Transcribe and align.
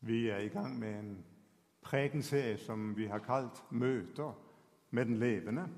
Vi 0.00 0.28
er 0.28 0.38
i 0.38 0.48
gang 0.48 0.78
med 0.78 0.98
en 0.98 1.24
prekenserie 1.82 2.56
som 2.58 2.96
vi 2.96 3.06
har 3.06 3.18
kalt 3.18 3.64
Møter 3.70 4.32
med 4.90 5.04
den 5.04 5.16
levende. 5.16 5.68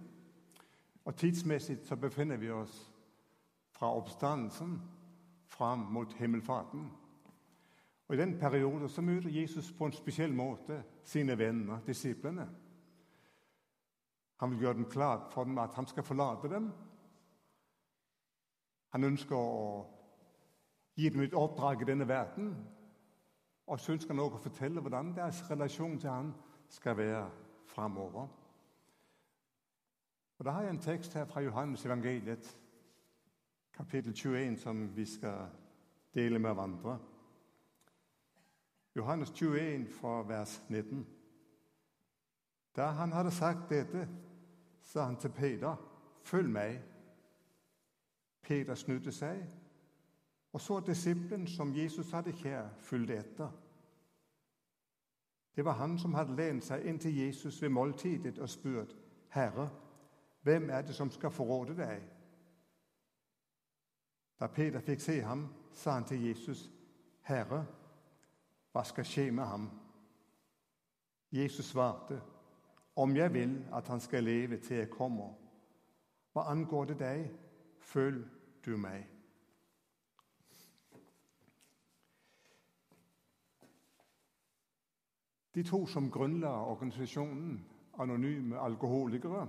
Og 1.04 1.16
Tidsmessig 1.16 1.78
så 1.84 1.96
befinner 1.96 2.36
vi 2.36 2.50
oss 2.50 2.92
fra 3.70 3.96
oppstandelsen 3.96 4.80
frem 5.46 5.78
mot 5.78 6.12
himmelfarten. 6.12 6.90
Og 8.08 8.14
I 8.14 8.18
den 8.18 8.38
perioden 8.38 8.88
så 8.88 9.02
møter 9.02 9.30
Jesus 9.30 9.72
på 9.72 9.86
en 9.86 9.92
spesiell 9.92 10.34
måte 10.34 10.82
sine 11.04 11.38
venner, 11.38 11.80
disiplene. 11.86 12.48
Han 14.36 14.50
vil 14.50 14.60
gjøre 14.60 14.74
dem 14.74 14.90
klart 14.90 15.32
for 15.32 15.44
dem 15.44 15.58
at 15.58 15.74
han 15.74 15.86
skal 15.86 16.02
forlate 16.02 16.48
dem. 16.48 16.72
Han 18.88 19.04
ønsker 19.04 19.36
å 19.36 19.86
gi 20.96 21.08
dem 21.08 21.22
et 21.24 21.34
oppdrag 21.34 21.82
i 21.82 21.88
denne 21.88 22.08
verden 22.08 22.54
og 23.72 23.80
så 23.80 23.92
ønsker 23.92 24.12
han 24.12 24.20
også 24.20 24.36
å 24.36 24.44
fortelle 24.44 24.80
hvordan 24.84 25.14
deres 25.16 25.38
relasjon 25.50 25.94
til 26.00 26.10
han 26.10 26.32
skal 26.68 26.96
være 26.96 27.22
framover. 27.72 28.26
Og 30.38 30.44
Da 30.44 30.50
har 30.50 30.62
jeg 30.62 30.70
en 30.74 30.80
tekst 30.84 31.14
her 31.14 31.24
fra 31.24 31.40
Johannes 31.40 31.84
evangeliet, 31.86 32.50
kapittel 33.72 34.12
21, 34.12 34.58
som 34.60 34.96
vi 34.96 35.04
skal 35.04 35.46
dele 36.14 36.38
med 36.38 36.52
hverandre. 36.52 36.98
Johannes 38.96 39.30
21 39.30 39.88
fra 40.00 40.20
vers 40.28 40.62
19. 40.68 41.06
Da 42.76 42.86
han 42.86 43.12
hadde 43.12 43.30
sagt 43.30 43.70
dette, 43.70 44.08
sa 44.82 45.04
han 45.04 45.16
til 45.16 45.30
Peter, 45.30 45.76
'Følg 46.24 46.50
meg.' 46.50 46.82
Peter 48.42 48.74
snudde 48.74 49.12
seg 49.12 49.48
og 50.52 50.60
så 50.60 50.80
disippelen 50.80 51.46
som 51.46 51.76
Jesus 51.76 52.10
hadde 52.10 52.32
kjær, 52.32 52.68
fulgte 52.78 53.16
etter. 53.16 53.52
Det 55.56 55.64
var 55.64 55.72
han 55.72 55.98
som 55.98 56.14
hadde 56.14 56.36
lent 56.36 56.64
seg 56.64 56.86
inn 56.86 56.98
til 56.98 57.16
Jesus 57.16 57.62
ved 57.62 57.68
måltidet 57.68 58.38
og 58.38 58.48
spurt, 58.48 58.96
'Herre, 59.28 59.70
hvem 60.42 60.70
er 60.70 60.82
det 60.82 60.94
som 60.94 61.10
skal 61.10 61.30
forråde 61.30 61.76
deg?' 61.76 62.08
Da 64.40 64.46
Peter 64.46 64.80
fikk 64.80 65.00
se 65.00 65.20
ham, 65.20 65.54
sa 65.72 65.90
han 65.90 66.04
til 66.04 66.24
Jesus, 66.28 66.70
'Herre, 67.22 67.66
hva 68.72 68.84
skal 68.84 69.04
skje 69.04 69.30
med 69.30 69.44
ham?' 69.44 69.70
Jesus 71.32 71.66
svarte, 71.66 72.20
'Om 72.96 73.16
jeg 73.16 73.32
vil 73.34 73.64
at 73.72 73.88
han 73.88 74.00
skal 74.00 74.24
leve 74.24 74.56
til 74.56 74.76
jeg 74.76 74.90
kommer.' 74.90 75.38
Hva 76.32 76.40
angår 76.40 76.84
det 76.84 76.98
deg, 76.98 77.30
følg 77.78 78.24
du 78.64 78.76
meg. 78.76 79.11
De 85.54 85.62
to 85.62 85.86
som 85.86 86.10
grunnla 86.10 86.48
organisasjonen 86.48 87.64
Anonyme 87.98 88.58
alkoholikere, 88.58 89.46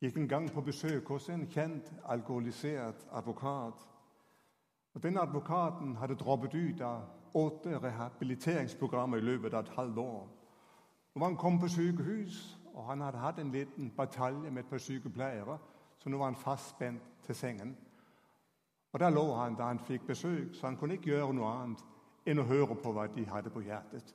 gikk 0.00 0.16
en 0.16 0.28
gang 0.28 0.46
på 0.52 0.62
besøk 0.62 1.08
hos 1.10 1.28
en 1.28 1.46
kjent 1.50 1.90
alkoholisert 2.04 3.06
advokat. 3.12 3.82
Og 4.94 5.02
Denne 5.02 5.20
advokaten 5.20 5.96
hadde 5.96 6.14
droppet 6.14 6.54
ut 6.54 6.80
av 6.80 7.02
åtte 7.34 7.78
rehabiliteringsprogrammer 7.82 9.18
i 9.18 9.26
løpet 9.26 9.54
av 9.54 9.64
et 9.64 9.74
halvt 9.76 9.98
år. 9.98 10.28
Nå 11.14 11.20
var 11.20 11.26
han 11.26 11.36
kommet 11.36 11.60
på 11.60 11.68
sykehus, 11.68 12.58
og 12.74 12.84
han 12.84 13.00
hadde 13.00 13.18
hatt 13.18 13.38
en 13.38 13.50
liten 13.50 13.90
batalje 13.96 14.50
med 14.50 14.64
et 14.64 14.70
par 14.70 14.78
sykepleiere, 14.78 15.58
så 15.98 16.10
nå 16.10 16.18
var 16.18 16.30
han 16.30 16.36
fastspent 16.36 17.02
til 17.26 17.34
sengen. 17.34 17.76
Og 18.92 19.00
Der 19.00 19.10
lå 19.10 19.34
han 19.34 19.54
da 19.54 19.62
han 19.62 19.78
fikk 19.78 20.06
besøk, 20.06 20.54
så 20.54 20.66
han 20.66 20.76
kunne 20.76 20.94
ikke 20.94 21.10
gjøre 21.10 21.34
noe 21.34 21.50
annet 21.50 21.84
enn 22.26 22.38
å 22.38 22.46
høre 22.46 22.74
på 22.74 22.92
hva 22.92 23.06
de 23.06 23.26
hadde 23.26 23.50
på 23.50 23.60
hjertet. 23.60 24.14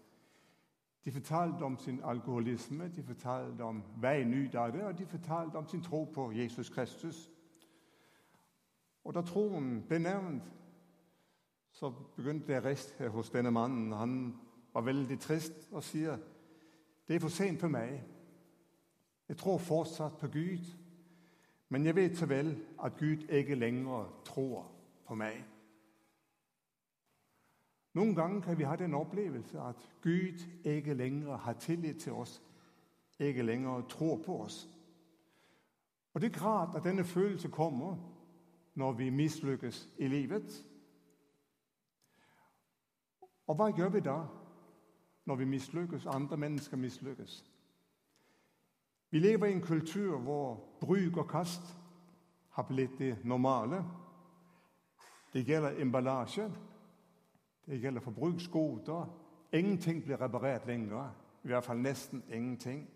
De 1.05 1.11
fortalte 1.11 1.63
om 1.63 1.77
sin 1.77 2.01
alkoholisme, 2.03 2.91
de 2.95 3.03
fortalte 3.03 3.63
om 3.63 3.83
veien 4.01 4.33
ut 4.33 4.55
av 4.55 4.71
det, 4.71 4.83
og 4.83 4.97
de 4.97 5.05
fortalte 5.05 5.55
om 5.55 5.67
sin 5.67 5.81
tro 5.81 6.03
på 6.03 6.31
Jesus 6.31 6.69
Kristus. 6.69 7.31
Og 9.03 9.13
Da 9.13 9.21
troen 9.21 9.83
ble 9.87 9.99
nevnt, 9.99 10.43
så 11.71 11.89
begynte 12.15 12.53
det 12.53 12.65
rest 12.65 12.97
hos 13.07 13.29
denne 13.29 13.51
mannen. 13.51 13.91
Han 13.93 14.35
var 14.73 14.81
veldig 14.81 15.19
trist 15.19 15.69
og 15.71 15.83
sier, 15.83 16.17
'Det 17.07 17.15
er 17.15 17.19
for 17.19 17.29
sent 17.29 17.59
for 17.59 17.67
meg. 17.67 18.03
Jeg 19.29 19.37
tror 19.37 19.57
fortsatt 19.57 20.17
på 20.17 20.27
Gud.' 20.27 20.75
'Men 21.69 21.85
jeg 21.85 21.95
vet 21.95 22.17
så 22.17 22.25
vel 22.25 22.65
at 22.83 22.97
Gud 22.97 23.29
ikke 23.29 23.55
lenger 23.55 24.21
tror 24.25 24.71
på 25.07 25.15
meg.' 25.15 25.43
Noen 27.99 28.15
ganger 28.15 28.41
kan 28.41 28.57
vi 28.57 28.63
ha 28.63 28.75
den 28.75 28.93
opplevelse 28.93 29.59
at 29.59 29.75
Gud 30.01 30.45
ikke 30.63 30.93
lenger 30.93 31.37
har 31.37 31.53
tillit 31.53 31.99
til 31.99 32.13
oss, 32.13 32.41
ikke 33.19 33.43
lenger 33.43 33.81
tror 33.81 34.21
på 34.25 34.41
oss. 34.41 34.69
Og 36.13 36.21
Det 36.21 36.27
er 36.29 36.39
klart 36.39 36.75
at 36.75 36.83
denne 36.83 37.03
følelsen 37.03 37.51
kommer 37.51 37.97
når 38.75 38.91
vi 38.91 39.09
mislykkes 39.09 39.89
i 39.97 40.07
livet. 40.07 40.65
Og 43.47 43.55
hva 43.55 43.67
gjør 43.77 43.89
vi 43.89 43.99
da 43.99 44.17
når 45.25 45.35
vi 45.35 45.45
mislykkes, 45.45 46.05
andre 46.05 46.37
mennesker 46.37 46.77
mislykkes? 46.77 47.45
Vi 49.11 49.19
lever 49.19 49.45
i 49.45 49.51
en 49.51 49.61
kultur 49.61 50.17
hvor 50.17 50.55
bruk 50.79 51.17
og 51.17 51.27
kast 51.29 51.75
har 52.49 52.63
blitt 52.63 52.99
det 52.99 53.17
normale. 53.25 53.83
Det 55.33 55.45
gjelder 55.45 55.81
emballasje. 55.81 56.51
Det 57.69 57.81
gjelder 57.81 58.01
forbruksgoder. 58.01 59.05
Ingenting 59.53 60.03
blir 60.03 60.21
reparert 60.21 60.67
lenger. 60.67 61.09
I 61.43 61.47
hvert 61.47 61.63
fall 61.63 61.77
nesten 61.77 62.23
ingenting. 62.33 62.89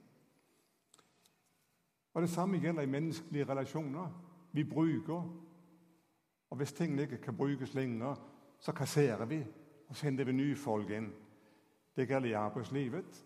Og 2.13 2.21
Det 2.21 2.29
samme 2.29 2.57
gjelder 2.57 2.81
i 2.81 2.85
menneskelige 2.85 3.49
relasjoner. 3.49 4.09
Vi 4.51 4.63
bruker. 4.63 5.39
Og 6.49 6.57
hvis 6.57 6.73
tingene 6.73 7.01
ikke 7.01 7.17
kan 7.17 7.37
brukes 7.37 7.73
lenger, 7.73 8.15
så 8.59 8.71
kasserer 8.71 9.25
vi 9.25 9.43
og 9.89 9.95
sender 9.95 10.23
vi 10.23 10.31
nye 10.31 10.55
folk 10.55 10.89
inn. 10.89 11.11
Det 11.95 12.07
gjelder 12.07 12.29
i 12.29 12.33
arbeidslivet, 12.33 13.25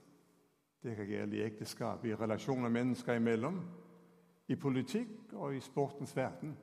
det 0.84 0.96
kan 0.96 1.08
gjelde 1.08 1.38
i 1.38 1.44
ekteskap, 1.44 2.06
i 2.06 2.16
relasjoner 2.16 2.70
mennesker 2.70 3.14
imellom, 3.14 3.62
i 4.48 4.56
politikk 4.56 5.34
og 5.34 5.56
i 5.56 5.60
sportens 5.60 6.16
verden. 6.16 6.58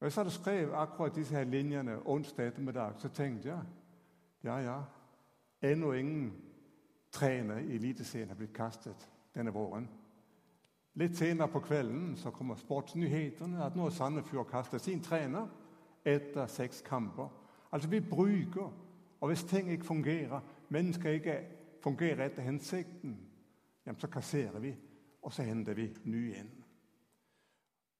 Og 0.00 0.04
Jeg 0.04 0.12
satt 0.12 0.26
og 0.26 0.32
skrev 0.32 0.74
akkurat 0.74 1.14
disse 1.14 1.34
her 1.34 1.44
linjene 1.44 1.98
onsdag 2.06 2.46
ettermiddag, 2.46 2.92
så 2.98 3.08
tenkte 3.08 3.48
jeg 3.48 3.62
ja, 4.44 4.56
ja, 4.56 4.82
ennå 5.62 5.92
ingen 5.92 6.32
trener 7.12 7.56
i 7.58 7.74
Eliteserien 7.74 8.28
har 8.28 8.36
blitt 8.36 8.54
kastet 8.54 9.08
denne 9.34 9.50
våren. 9.50 9.88
Litt 10.98 11.16
senere 11.16 11.48
på 11.48 11.60
kvelden 11.62 12.16
så 12.16 12.30
kommer 12.30 12.58
sportsnyhetene 12.58 13.62
at 13.64 13.76
nå 13.76 13.86
har 13.86 13.94
Sandefjord 13.94 14.48
kastet 14.50 14.82
sin 14.82 15.02
trener 15.02 15.46
etter 16.06 16.46
seks 16.46 16.80
kamper. 16.86 17.28
Altså, 17.72 17.88
vi 17.88 18.00
bruker, 18.00 18.72
og 19.20 19.28
hvis 19.28 19.44
ting 19.44 19.70
ikke 19.70 19.84
fungerer, 19.84 20.40
mennesker 20.68 21.10
ikke 21.10 21.40
fungerer 21.82 22.26
etter 22.26 22.42
hensikten, 22.42 23.18
så 23.98 24.06
kasserer 24.06 24.58
vi, 24.60 24.74
og 25.22 25.32
så 25.32 25.42
henter 25.42 25.74
vi 25.74 25.88
nye 26.04 26.34
inn. 26.42 26.50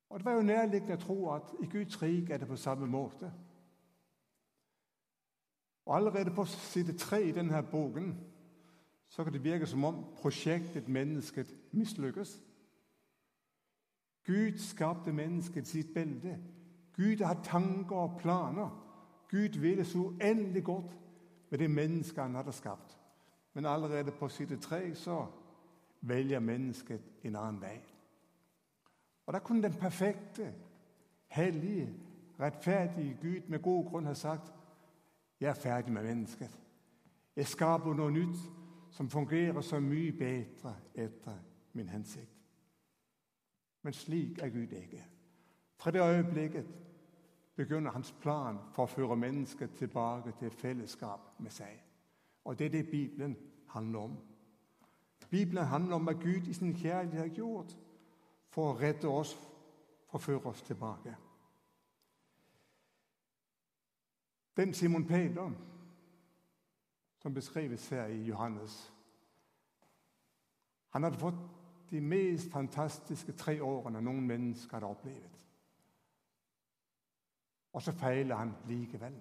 Og 0.08 0.18
Det 0.18 0.24
var 0.24 0.32
jo 0.32 0.42
nærliggende 0.42 0.94
å 0.94 1.00
tro 1.02 1.18
at 1.34 1.52
i 1.62 1.66
Guds 1.66 2.02
rik 2.02 2.30
er 2.30 2.38
det 2.38 2.48
på 2.48 2.56
samme 2.56 2.86
måte. 2.86 3.32
Og 5.86 5.96
Allerede 5.96 6.30
på 6.30 6.44
side 6.44 6.98
tre 6.98 7.22
i 7.28 7.32
denne 7.32 7.62
boken 7.62 8.16
så 9.08 9.24
kan 9.24 9.32
det 9.32 9.44
virke 9.44 9.66
som 9.66 9.84
om 9.84 10.04
prosjektet 10.16 10.88
mennesket 10.88 11.54
mislykkes. 11.72 12.42
Gud 14.24 14.58
skapte 14.58 15.12
mennesket 15.12 15.68
sitt 15.68 15.94
bilde. 15.94 16.38
Gud 16.96 17.24
har 17.24 17.40
tanker 17.44 17.96
og 17.96 18.18
planer. 18.20 18.84
Gud 19.30 19.58
ville 19.58 19.84
så 19.84 19.98
uendelig 19.98 20.64
godt 20.64 20.98
med 21.50 21.58
det 21.58 21.70
mennesket 21.70 22.22
han 22.22 22.34
hadde 22.34 22.52
skapt. 22.52 22.98
Men 23.54 23.66
allerede 23.66 24.10
på 24.10 24.28
side 24.28 24.56
tre 24.56 24.94
så 24.94 25.26
velger 26.00 26.40
mennesket 26.40 27.00
en 27.24 27.36
annen 27.36 27.60
vei. 27.60 27.97
Og 29.28 29.34
Da 29.34 29.38
kunne 29.38 29.62
den 29.62 29.72
perfekte, 29.72 30.54
hellige, 31.26 31.94
rettferdige 32.40 33.18
Gud 33.22 33.48
med 33.48 33.62
god 33.62 33.84
grunn 33.84 34.06
ha 34.06 34.14
sagt 34.14 34.52
jeg 35.40 35.50
er 35.50 35.54
ferdig 35.54 35.92
med 35.92 36.02
mennesket. 36.02 36.58
Jeg 37.36 37.46
skaper 37.46 37.92
noe 37.94 38.10
nytt 38.10 38.38
som 38.90 39.10
fungerer 39.10 39.60
så 39.60 39.80
mye 39.80 40.12
bedre 40.12 40.72
etter 40.94 41.36
min 41.72 41.88
hensikt. 41.88 42.38
Men 43.82 43.92
slik 43.92 44.38
er 44.38 44.48
Gud 44.48 44.72
ikke. 44.72 45.04
Fra 45.76 45.90
det 45.90 46.02
øyeblikket 46.02 46.66
begynner 47.56 47.90
hans 47.90 48.14
plan 48.22 48.58
for 48.72 48.86
å 48.86 48.94
føre 48.94 49.16
mennesket 49.16 49.76
tilbake 49.76 50.32
til 50.40 50.50
fellesskap 50.50 51.36
med 51.38 51.52
seg. 51.52 51.76
Og 52.44 52.58
det 52.58 52.66
er 52.66 52.70
det 52.70 52.90
Bibelen 52.90 53.36
handler 53.68 53.98
om. 53.98 54.16
Bibelen 55.30 55.64
handler 55.64 55.94
om 55.94 56.08
hva 56.08 56.16
Gud 56.16 56.48
i 56.48 56.56
sin 56.56 56.74
kjærlighet 56.74 57.20
har 57.20 57.36
gjort 57.36 57.76
for 58.50 58.72
å 58.72 58.78
redde 58.78 59.08
oss, 59.08 59.34
for 60.08 60.18
å 60.18 60.22
føre 60.22 60.52
oss 60.52 60.62
tilbake. 60.62 61.14
Den 64.56 64.74
Simon 64.74 65.06
Peter 65.06 65.52
som 67.18 67.34
beskrives 67.34 67.88
her 67.88 68.06
i 68.06 68.22
Johannes. 68.22 68.94
Han 70.88 71.02
hadde 71.02 71.18
fått 71.18 71.34
de 71.90 72.00
mest 72.00 72.50
fantastiske 72.52 73.32
tre 73.32 73.60
årene 73.60 74.00
noen 74.00 74.26
mennesker 74.26 74.76
hadde 74.76 74.86
opplevd. 74.86 75.34
Og 77.72 77.82
så 77.82 77.92
feiler 77.92 78.36
han 78.36 78.54
likevel. 78.68 79.14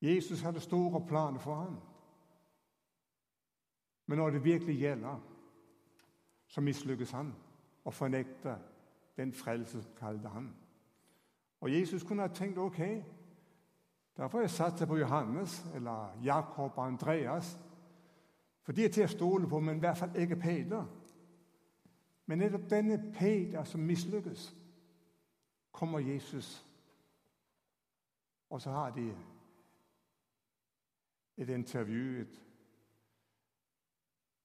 Jesus 0.00 0.42
hadde 0.42 0.60
store 0.60 1.00
planer 1.06 1.40
for 1.40 1.54
ham. 1.54 1.78
Men 4.06 4.18
når 4.18 4.30
det 4.30 4.44
virkelig 4.44 4.78
gjelder, 4.78 5.20
så 6.48 6.60
mislykkes 6.60 7.10
han 7.10 7.34
og 7.84 7.94
fornekter 7.94 8.58
den 9.16 9.32
frelse 9.32 9.82
som 9.82 9.92
kalte 9.98 10.28
han. 10.28 10.54
Og 11.60 11.72
Jesus 11.72 12.02
kunne 12.02 12.22
ha 12.22 12.28
tenkt 12.28 12.58
ok, 12.58 12.80
da 14.16 14.26
får 14.26 14.40
jeg 14.40 14.50
satse 14.50 14.86
på 14.86 14.96
Johannes 14.96 15.64
eller 15.74 16.18
Jakob 16.24 16.78
og 16.78 16.86
Andreas. 16.86 17.58
For 18.62 18.72
de 18.72 18.84
er 18.84 18.92
til 18.92 19.04
å 19.04 19.10
stole 19.10 19.48
på, 19.48 19.60
men 19.60 19.76
i 19.76 19.82
hvert 19.82 19.98
fall 19.98 20.16
ikke 20.16 20.36
Peter. 20.36 20.84
Men 22.26 22.38
nettopp 22.38 22.66
denne 22.70 22.98
Peter 23.14 23.64
som 23.64 23.80
mislykkes, 23.80 24.54
kommer 25.72 25.98
Jesus. 25.98 26.66
Og 28.50 28.62
så 28.62 28.70
har 28.70 28.90
de 28.90 29.14
et 31.36 31.48
intervju, 31.48 32.26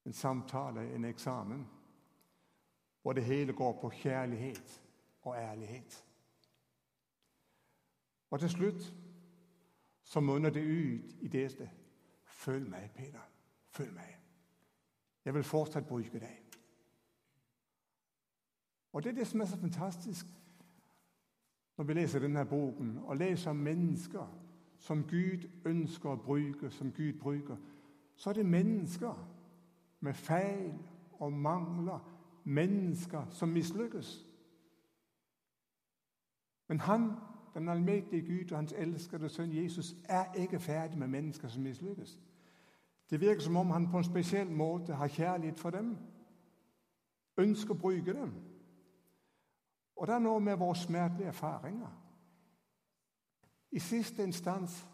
en 0.04 0.12
samtale, 0.12 0.94
en 0.94 1.04
eksamen, 1.04 1.66
hvor 3.04 3.12
det 3.12 3.24
hele 3.24 3.52
går 3.52 3.80
på 3.80 3.88
kjærlighet 3.88 4.82
og 5.22 5.36
ærlighet. 5.36 6.04
Og 8.30 8.40
til 8.40 8.50
slutt 8.50 8.94
så 10.02 10.20
munner 10.20 10.50
det 10.50 10.62
ut 10.62 11.16
i 11.20 11.28
dette 11.28 11.70
Følg 12.24 12.70
meg, 12.70 12.90
Peter. 12.96 13.20
Følg 13.70 13.92
meg. 13.94 14.16
Jeg 15.24 15.34
vil 15.34 15.44
fortsatt 15.44 15.86
bruke 15.86 16.18
deg. 16.20 16.40
Og 18.92 19.02
Det 19.02 19.10
er 19.10 19.14
det 19.14 19.26
som 19.26 19.40
er 19.40 19.44
så 19.44 19.56
fantastisk 19.56 20.26
når 21.76 21.84
vi 21.84 21.92
leser 21.92 22.18
denne 22.18 22.46
boken 22.46 22.98
og 22.98 23.16
leser 23.16 23.52
mennesker 23.52 24.26
som 24.78 25.02
Gud 25.02 25.44
ønsker 25.64 26.10
å 26.10 26.16
bruke, 26.16 26.70
som 26.70 26.92
Gud 26.92 27.12
bruker. 27.20 27.56
Så 28.16 28.30
er 28.30 28.34
det 28.34 28.46
mennesker 28.46 29.28
med 30.00 30.14
feil 30.14 30.74
og 31.12 31.32
mangler. 31.32 32.13
Mennesker 32.44 33.26
som 33.30 33.48
mislykkes. 33.48 34.26
Men 36.68 36.80
han 36.80 37.12
den 37.54 37.68
allmektige 37.68 38.22
Gud 38.22 38.52
og 38.52 38.58
hans 38.58 38.72
elskede 38.72 39.28
sønn 39.28 39.52
Jesus 39.56 39.94
er 40.08 40.32
ikke 40.32 40.60
ferdig 40.60 40.98
med 40.98 41.08
mennesker 41.08 41.48
som 41.48 41.62
mislykkes. 41.62 42.20
Det 43.10 43.20
virker 43.20 43.40
som 43.40 43.56
om 43.56 43.70
han 43.70 43.90
på 43.90 43.98
en 43.98 44.04
spesiell 44.04 44.50
måte 44.50 44.94
har 44.94 45.08
kjærlighet 45.08 45.58
for 45.58 45.70
dem, 45.70 45.96
ønsker 47.36 47.74
å 47.74 47.78
bruke 47.78 48.12
dem. 48.12 48.32
Og 49.96 50.06
det 50.06 50.14
er 50.14 50.24
noe 50.24 50.40
med 50.40 50.58
våre 50.58 50.76
smertelige 50.76 51.28
erfaringer. 51.28 52.00
I 53.70 53.78
siste 53.78 54.22
instans 54.22 54.86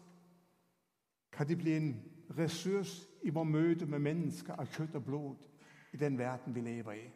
kan 1.31 1.47
de 1.47 1.55
bli 1.55 1.75
en 1.77 1.95
ressurs 2.37 3.07
i 3.21 3.29
vår 3.29 3.43
møte 3.43 3.85
med 3.85 3.99
mennesker 3.99 4.53
av 4.53 4.69
kjøtt 4.69 4.95
og 4.95 5.05
blod 5.05 5.49
i 5.93 5.97
den 5.97 6.17
verden 6.17 6.55
vi 6.55 6.61
lever 6.61 6.91
i. 6.91 7.09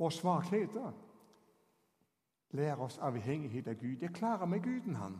Våre 0.00 0.12
svakheter 0.12 0.92
lærer 2.50 2.76
oss 2.80 2.98
avhengighet 2.98 3.66
av 3.68 3.74
Gud. 3.74 4.00
Jeg 4.00 4.14
klarer 4.16 4.46
meg 4.48 4.64
uten 4.66 4.94
Han. 4.96 5.18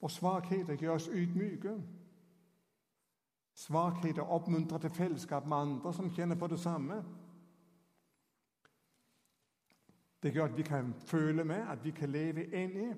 Vår 0.00 0.08
svakheter 0.12 0.76
gjør 0.76 0.98
oss 0.98 1.06
ydmyke. 1.08 1.72
Svakheter 3.56 4.22
oppmuntrer 4.22 4.78
til 4.78 4.90
fellesskap 4.90 5.46
med 5.46 5.56
andre 5.56 5.92
som 5.96 6.10
kjenner 6.12 6.36
på 6.36 6.46
det 6.52 6.58
samme. 6.60 6.98
Det 10.22 10.32
gjør 10.34 10.50
at 10.50 10.56
vi 10.56 10.62
kan 10.62 10.92
føle 10.94 11.44
med, 11.44 11.68
at 11.68 11.84
vi 11.84 11.90
kan 11.90 12.08
leve 12.12 12.44
i. 12.68 12.90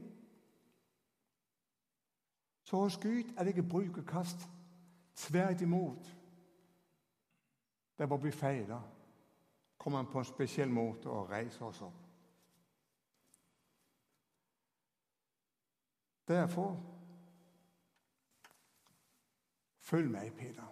Så 2.65 2.77
hos 2.77 2.97
Gud 2.97 3.31
er 3.37 3.45
det 3.45 3.55
ikke 3.55 3.69
bruk 3.69 3.99
og 3.99 4.07
kast. 4.07 4.49
Tvert 5.15 5.61
imot. 5.61 6.17
Der 7.99 8.07
hvor 8.07 8.17
vi 8.17 8.31
feiler 8.31 8.92
kommer 9.83 9.99
han 9.99 10.13
på 10.13 10.19
en 10.19 10.25
spesiell 10.25 10.71
måte 10.71 11.11
og 11.11 11.31
reiser 11.31 11.67
oss 11.67 11.81
opp. 11.83 11.99
Derfor 16.29 16.77
Følg 19.83 20.11
meg, 20.11 20.31
Peter. 20.39 20.69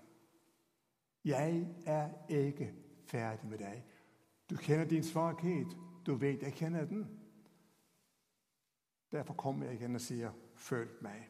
Jeg 1.25 1.67
er 1.87 2.09
ikke 2.29 2.71
ferdig 3.05 3.49
med 3.51 3.59
deg. 3.59 3.83
Du 4.51 4.55
kjenner 4.57 4.87
din 4.89 5.05
svakhet. 5.05 5.75
Du 6.07 6.15
vet 6.15 6.43
jeg 6.43 6.55
kjenner 6.57 6.87
den. 6.89 7.03
Derfor 9.13 9.35
kommer 9.35 9.67
jeg 9.67 9.75
igjen 9.75 9.95
og 9.95 10.01
sier, 10.01 10.33
'Følg 10.55 11.03
meg'. 11.03 11.29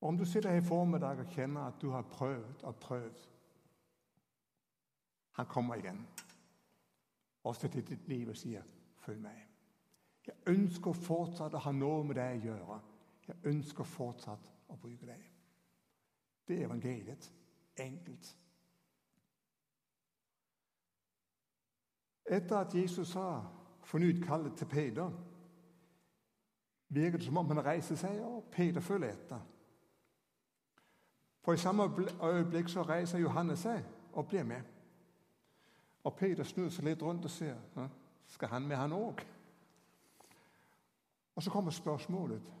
Om 0.00 0.18
du 0.18 0.24
sitter 0.24 0.50
her 0.50 0.60
i 0.60 0.64
formiddag 0.64 1.18
og 1.18 1.26
kjenner 1.26 1.60
at 1.60 1.82
du 1.82 1.90
har 1.90 2.02
prøvd 2.02 2.62
og 2.62 2.76
prøvd 2.76 3.35
han 5.36 5.46
kommer 5.46 5.74
igjen. 5.74 6.06
Også 7.44 7.68
til 7.68 7.88
ditt 7.88 8.08
liv 8.08 8.28
og 8.28 8.36
sier, 8.36 8.62
'Følg 8.98 9.20
meg'. 9.20 9.46
Jeg 10.26 10.34
ønsker 10.46 10.92
fortsatt 10.92 11.54
å 11.54 11.58
ha 11.58 11.72
noe 11.72 12.04
med 12.04 12.14
deg 12.14 12.40
å 12.40 12.44
gjøre. 12.44 12.80
Jeg 13.28 13.36
ønsker 13.44 13.84
fortsatt 13.84 14.52
å 14.68 14.76
bruke 14.76 15.06
deg. 15.06 15.30
Det 16.48 16.58
er 16.58 16.64
evangeliet. 16.64 17.32
Enkelt. 17.76 18.36
Etter 22.26 22.56
at 22.56 22.74
Jesus 22.74 23.12
har 23.12 23.52
fornyet 23.84 24.24
kallet 24.24 24.56
til 24.56 24.66
Peter, 24.66 25.10
virker 26.88 27.18
det 27.18 27.26
som 27.26 27.36
om 27.36 27.46
han 27.46 27.64
reiser 27.64 27.94
seg, 27.94 28.20
og 28.20 28.44
Peter 28.52 28.80
følger 28.80 29.12
etter. 29.12 29.40
For 31.42 31.52
i 31.52 31.56
samme 31.56 31.82
øyeblikk 32.22 32.68
så 32.68 32.82
reiser 32.82 33.18
Johannes 33.18 33.58
seg 33.58 33.84
og 34.12 34.28
blir 34.28 34.42
med. 34.42 34.75
Og 36.06 36.14
Peter 36.14 36.46
snur 36.46 36.68
seg 36.70 36.86
litt 36.86 37.02
rundt 37.02 37.24
og 37.26 37.30
ser 37.34 37.56
skal 38.30 38.48
han 38.48 38.66
med, 38.66 38.76
han 38.76 38.92
òg. 38.94 39.22
Og 41.34 41.42
så 41.42 41.50
kommer 41.50 41.74
spørsmålet 41.74 42.52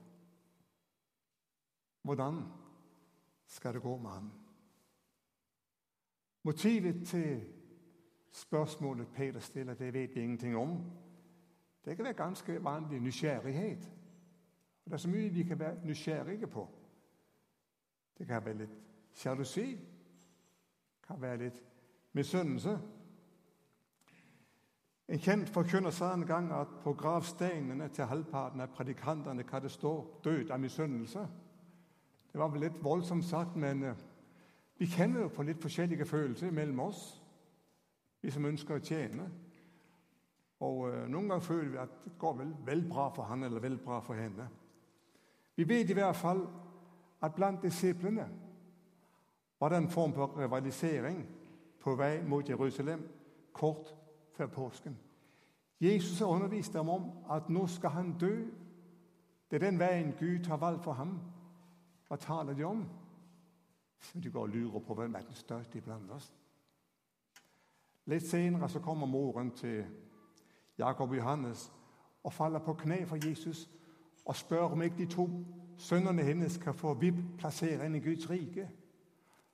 hvordan 2.06 2.42
skal 3.46 3.74
det 3.74 3.82
gå 3.82 3.96
med 3.98 4.10
han? 4.10 4.30
Motivet 6.42 7.06
til 7.06 7.44
spørsmålet 8.32 9.08
Peter 9.14 9.40
stiller, 9.40 9.74
det 9.74 9.94
vet 9.94 10.14
vi 10.14 10.20
ingenting 10.20 10.56
om. 10.56 10.90
Det 11.84 11.96
kan 11.96 12.04
være 12.04 12.14
ganske 12.14 12.64
vanlig 12.64 13.00
nysgjerrighet. 13.00 13.90
Og 14.84 14.90
Det 14.90 14.92
er 14.92 14.96
så 14.96 15.08
mye 15.08 15.30
vi 15.30 15.42
kan 15.42 15.58
være 15.58 15.84
nysgjerrige 15.84 16.46
på. 16.46 16.68
Det 18.18 18.26
kan 18.26 18.44
være 18.44 18.58
litt 18.58 18.78
sjalusi. 19.14 19.70
Det 19.70 21.06
kan 21.06 21.20
være 21.20 21.36
litt 21.36 21.62
misunnelse. 22.12 22.78
En 25.08 25.20
kjent 25.22 25.50
forkynner 25.54 25.90
sa 25.94 26.10
en 26.14 26.26
gang 26.26 26.48
at 26.52 26.70
på 26.82 26.92
gravsteinene 26.98 27.86
til 27.94 28.08
halvparten 28.10 28.60
av 28.60 28.72
predikantene 28.74 29.42
kan 29.46 29.62
det 29.62 29.70
stå 29.70 30.20
'død 30.24 30.50
av 30.50 30.60
misunnelse'. 30.60 31.26
Det 32.32 32.40
var 32.40 32.48
vel 32.48 32.60
litt 32.60 32.82
voldsomt 32.82 33.24
sagt, 33.24 33.56
men 33.56 33.82
uh, 33.82 33.94
vi 34.78 34.86
kjenner 34.86 35.20
jo 35.20 35.28
på 35.28 35.42
litt 35.42 35.62
forskjellige 35.62 36.04
følelser 36.04 36.50
mellom 36.50 36.80
oss, 36.80 37.22
vi 38.22 38.30
som 38.30 38.44
ønsker 38.44 38.74
å 38.74 38.82
tjene. 38.82 39.30
Og 40.60 40.88
uh, 40.88 41.06
Noen 41.08 41.28
ganger 41.28 41.40
føler 41.40 41.70
vi 41.70 41.78
at 41.78 41.94
det 42.04 42.12
går 42.18 42.34
vel, 42.34 42.54
vel 42.66 42.82
bra 42.88 43.08
for 43.14 43.22
han 43.22 43.44
eller 43.44 43.60
vel 43.60 43.78
bra 43.78 44.00
for 44.00 44.14
henne. 44.14 44.48
Vi 45.56 45.64
vet 45.68 45.90
i 45.90 45.94
hvert 45.94 46.16
fall 46.16 46.42
at 47.22 47.34
blant 47.34 47.62
disiplene 47.62 48.26
var 49.60 49.68
det 49.68 49.76
en 49.76 49.90
form 49.90 50.12
for 50.12 50.34
rivalisering 50.36 51.22
på 51.80 51.94
vei 51.94 52.22
mot 52.22 52.48
Jerusalem 52.48 53.06
kort 53.52 53.94
før 54.36 54.46
påsken. 54.46 54.98
Jesus 55.80 56.18
har 56.18 56.26
undervist 56.26 56.72
dem 56.72 56.88
om 56.88 57.10
at 57.30 57.48
nå 57.48 57.66
skal 57.66 57.90
han 57.90 58.18
dø. 58.18 58.44
Det 59.50 59.56
er 59.62 59.70
den 59.70 59.78
veien 59.78 60.14
Gud 60.18 60.46
har 60.46 60.56
valgt 60.56 60.84
for 60.84 60.92
ham. 60.92 61.20
Hva 62.08 62.16
taler 62.16 62.54
de 62.54 62.64
om? 62.64 62.88
De 64.22 64.30
går 64.30 64.42
og 64.42 64.48
lurer 64.48 64.80
på 64.80 64.94
hvem 64.94 65.14
er 65.14 65.20
den 65.20 65.34
største 65.34 65.78
iblant 65.78 66.10
oss. 66.10 66.34
Litt 68.06 68.26
senere 68.26 68.68
så 68.68 68.80
kommer 68.80 69.06
moren 69.06 69.50
til 69.50 69.84
Jakob 70.78 71.12
Johannes 71.14 71.72
og 72.24 72.32
faller 72.32 72.58
på 72.58 72.74
kne 72.74 73.06
for 73.06 73.28
Jesus 73.28 73.70
og 74.24 74.36
spør 74.36 74.72
om 74.72 74.82
ikke 74.82 74.98
de 74.98 75.06
to 75.06 75.30
sønnene 75.78 76.22
hennes 76.22 76.58
kan 76.58 76.74
få 76.74 76.94
VIP-plassering 76.94 77.96
i 77.96 78.00
Guds 78.00 78.30
rike. 78.30 78.70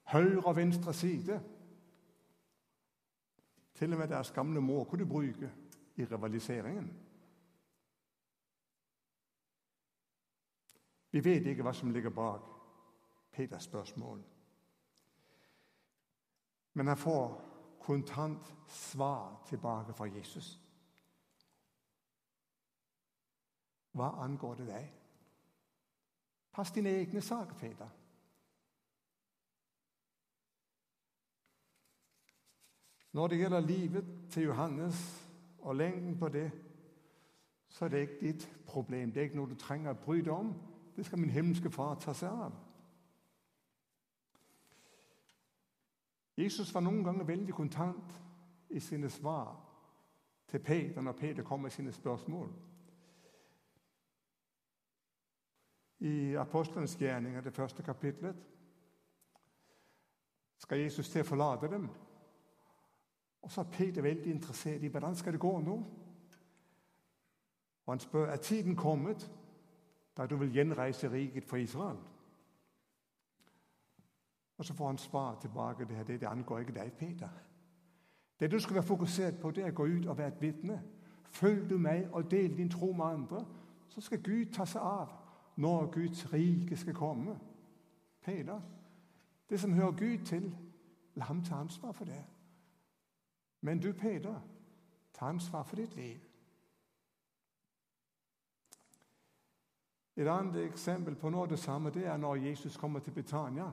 Høyre 0.05 0.41
og 0.45 0.57
venstre 0.57 0.95
side. 0.95 1.41
Til 3.75 3.93
og 3.93 3.99
med 3.99 4.09
deres 4.09 4.31
gamle 4.31 4.61
må 4.61 4.85
kunne 4.85 5.07
bruke 5.09 5.53
i 5.97 6.05
rivaliseringen. 6.05 6.91
Vi 11.11 11.25
vet 11.25 11.47
ikke 11.47 11.63
hva 11.63 11.73
som 11.77 11.91
ligger 11.93 12.11
bak 12.11 12.49
Peters 13.33 13.65
spørsmål. 13.65 14.23
Men 16.73 16.87
han 16.87 16.97
får 16.97 17.53
kontant 17.81 18.55
svar 18.69 19.43
tilbake 19.47 19.93
fra 19.93 20.05
Jesus. 20.05 20.59
Hva 23.93 24.09
angår 24.25 24.55
det 24.55 24.67
deg? 24.67 24.93
Pass 26.53 26.73
dine 26.73 26.89
egne 27.01 27.21
saker, 27.21 27.55
Peter. 27.55 27.89
Når 33.13 33.27
det 33.29 33.39
gjelder 33.39 33.61
livet 33.61 34.05
til 34.31 34.43
Johannes 34.43 35.29
og 35.59 35.77
lengden 35.77 36.19
på 36.19 36.29
det, 36.29 36.51
så 37.69 37.85
er 37.85 37.89
det 37.89 38.01
ikke 38.01 38.21
ditt 38.21 38.51
problem. 38.67 39.13
Det 39.13 39.21
er 39.21 39.25
ikke 39.25 39.37
noe 39.37 39.49
du 39.49 39.55
trenger 39.55 39.93
å 39.93 40.05
bry 40.05 40.21
deg 40.21 40.33
om. 40.33 40.53
Det 40.97 41.07
skal 41.07 41.21
min 41.21 41.31
himmelske 41.31 41.71
far 41.71 41.95
ta 42.01 42.13
seg 42.17 42.29
av. 42.29 42.57
Jesus 46.37 46.75
var 46.75 46.81
noen 46.81 47.05
ganger 47.05 47.29
veldig 47.29 47.55
kontant 47.55 48.13
i 48.73 48.81
sine 48.81 49.11
svar 49.11 49.53
til 50.49 50.61
Peter 50.61 51.01
når 51.01 51.13
Peter 51.13 51.43
kom 51.43 51.61
med 51.61 51.71
sine 51.71 51.93
spørsmål. 51.93 52.49
I 56.01 56.35
Apostelens 56.35 56.97
gjerninger, 57.01 57.41
det 57.41 57.55
første 57.55 57.83
kapitlet, 57.83 58.37
skal 60.59 60.79
Jesus 60.79 61.09
til 61.11 61.23
å 61.23 61.29
forlate 61.29 61.71
dem. 61.71 61.87
Og 63.43 63.51
så 63.51 63.61
er 63.61 63.65
Peter 63.73 64.03
veldig 64.03 64.33
interessert 64.33 64.83
i 64.83 64.89
hvordan 64.89 65.17
skal 65.17 65.33
det 65.33 65.41
gå 65.41 65.61
nå. 65.61 65.77
Og 67.87 67.93
han 67.93 68.01
spør 68.01 68.27
er 68.27 68.37
tiden 68.37 68.77
kommet 68.77 69.31
da 70.17 70.27
du 70.27 70.37
vil 70.37 70.53
gjenreise 70.53 71.13
riket 71.13 71.45
for 71.45 71.57
Israel. 71.57 71.99
Og 74.59 74.65
så 74.65 74.75
får 74.75 74.87
han 74.87 74.99
svar 74.99 75.39
tilbake. 75.41 75.85
Det, 75.85 75.97
her, 75.97 76.05
det, 76.05 76.23
angår 76.23 76.59
ikke 76.59 76.73
deg, 76.73 76.93
Peter. 76.93 77.29
Det 78.41 78.53
du 78.53 78.59
skal 78.59 78.75
være 78.75 78.85
fokusert 78.85 79.41
på, 79.41 79.51
det 79.51 79.65
er 79.65 79.73
å 79.73 79.75
gå 79.75 79.85
ut 79.85 80.07
og 80.07 80.19
være 80.19 80.29
et 80.29 80.43
vitne. 80.43 80.83
Følg 81.25 81.71
du 81.71 81.79
meg 81.79 82.09
og 82.13 82.31
del 82.31 82.57
din 82.57 82.71
tro 82.71 82.93
med 82.93 83.05
andre, 83.05 83.45
så 83.89 84.01
skal 84.01 84.23
Gud 84.23 84.53
ta 84.53 84.67
seg 84.69 84.83
av 84.85 85.11
når 85.57 85.91
Guds 85.93 86.33
rike 86.33 86.77
skal 86.77 86.95
komme. 86.95 87.37
Peter, 88.25 88.61
det 89.51 89.61
som 89.61 89.73
hører 89.73 89.99
Gud 89.99 90.27
til, 90.27 90.53
la 91.15 91.25
ham 91.25 91.43
ta 91.45 91.55
ansvar 91.61 91.93
for 91.93 92.05
det. 92.05 92.23
Men 93.63 93.79
du, 93.79 93.93
Peder, 93.93 94.41
ta 95.15 95.27
ansvar 95.27 95.63
for 95.63 95.77
ditt 95.77 95.97
liv. 95.97 96.21
Et 100.17 100.29
annet 100.29 100.59
eksempel 100.67 101.15
på 101.17 101.31
noe 101.31 101.47
av 101.47 101.53
det 101.55 101.59
samme 101.59 101.91
det 101.95 102.05
er 102.05 102.19
når 102.21 102.43
Jesus 102.43 102.77
kommer 102.77 103.01
til 103.01 103.15
Betania. 103.17 103.71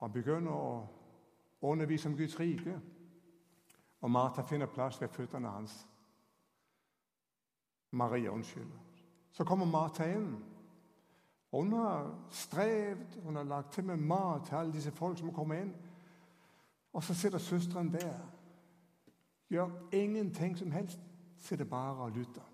Han 0.00 0.12
begynner 0.12 0.52
å 0.52 1.70
undervise 1.72 2.08
om 2.08 2.16
Guds 2.16 2.38
rike, 2.40 2.76
og 4.00 4.10
Martha 4.10 4.44
finner 4.46 4.70
plass 4.70 5.00
ved 5.00 5.10
føttene 5.12 5.50
hans. 5.50 5.74
Maria, 7.90 8.30
unnskyld. 8.30 8.70
Så 9.32 9.44
kommer 9.44 9.66
Martha 9.66 10.06
inn. 10.06 10.36
Hun 11.50 11.72
har 11.72 12.14
strevd, 12.30 13.18
hun 13.24 13.36
har 13.36 13.44
lagt 13.44 13.72
til 13.72 13.84
med 13.84 13.96
mat 13.96 14.46
til 14.46 14.54
alle 14.54 14.72
disse 14.72 14.92
folk 14.94 15.18
som 15.18 15.34
kommer 15.34 15.64
inn. 15.64 15.74
Og 16.92 17.04
så 17.04 17.14
sitter 17.14 17.38
søsteren 17.38 17.92
der. 17.92 18.18
Gjør 19.48 19.88
ingenting 19.92 20.58
som 20.58 20.72
helst. 20.72 21.00
Sitter 21.36 21.64
bare 21.64 21.96
og 21.96 22.10
lytter. 22.10 22.50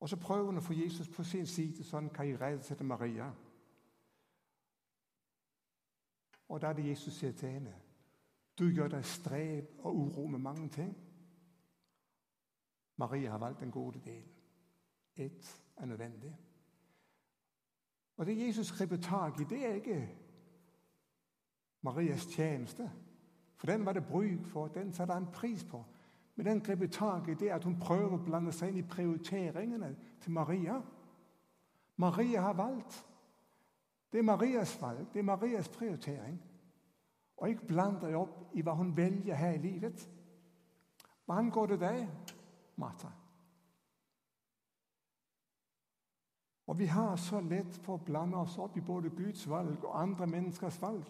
Og 0.00 0.08
så 0.08 0.16
prøver 0.16 0.44
hun 0.44 0.58
å 0.58 0.62
få 0.62 0.72
Jesus 0.72 1.08
på 1.08 1.24
sin 1.24 1.46
side, 1.46 1.84
Sånn 1.84 2.12
kan 2.14 2.28
jeg 2.28 2.40
redde 2.40 2.62
til 2.62 2.86
Maria. 2.86 3.30
Og 6.48 6.60
da 6.62 6.68
er 6.70 6.78
det 6.78 6.84
Jesus 6.86 7.16
sier 7.18 7.32
til 7.32 7.56
henne 7.56 7.74
Du 8.58 8.68
gjør 8.70 8.88
deg 8.88 9.04
strev 9.04 9.66
og 9.78 9.96
uro 9.96 10.26
med 10.26 10.38
mange 10.38 10.68
ting. 10.68 10.92
Maria 12.96 13.30
har 13.30 13.38
valgt 13.38 13.60
den 13.60 13.70
gode 13.70 14.00
delen. 14.00 14.30
Ett 15.16 15.50
er 15.76 15.86
nødvendig. 15.86 16.32
Og 18.16 18.26
det 18.26 18.46
Jesus 18.46 18.72
griper 18.72 18.96
tak 18.96 19.40
i, 19.40 19.44
det 19.44 19.66
er 19.66 19.74
ikke 19.74 20.08
Marias 21.82 22.26
tjeneste. 22.26 22.90
For 23.56 23.66
den 23.66 23.86
var 23.86 23.92
det 23.92 24.06
bruk 24.06 24.46
for. 24.46 24.66
Den 24.66 24.92
satte 24.92 25.14
han 25.14 25.26
pris 25.32 25.64
på. 25.64 25.84
Men 26.36 26.46
den 26.46 26.60
griper 26.60 26.86
tak 26.86 27.28
i 27.28 27.34
det 27.34 27.48
at 27.48 27.64
hun 27.64 27.80
prøver 27.80 28.18
å 28.18 28.24
blande 28.24 28.52
seg 28.52 28.68
inn 28.68 28.82
i 28.82 28.88
prioriteringene 28.88 29.94
til 30.20 30.32
Maria. 30.32 30.80
Maria 31.96 32.40
har 32.40 32.52
valgt. 32.52 33.06
Det 34.12 34.18
er 34.18 34.22
Marias 34.22 34.76
valg, 34.80 35.06
det 35.12 35.18
er 35.18 35.24
Marias 35.24 35.68
prioritering. 35.68 36.42
Og 37.36 37.48
ikke 37.48 37.66
bland 37.66 38.00
deg 38.00 38.16
opp 38.16 38.54
i 38.56 38.62
hva 38.64 38.72
hun 38.76 38.94
velger 38.96 39.34
her 39.34 39.56
i 39.56 39.60
livet. 39.60 40.08
Hva 41.26 41.40
angår 41.40 41.66
det 41.74 41.80
deg, 41.80 42.06
Martha? 42.76 43.10
Og 46.66 46.78
Vi 46.78 46.86
har 46.86 47.16
så 47.16 47.40
lett 47.40 47.76
for 47.84 47.94
å 47.94 48.04
blande 48.04 48.36
oss 48.36 48.58
opp 48.58 48.76
i 48.76 48.80
både 48.80 49.10
Guds 49.10 49.48
valg 49.48 49.84
og 49.84 50.02
andre 50.02 50.26
menneskers 50.26 50.80
valg. 50.82 51.04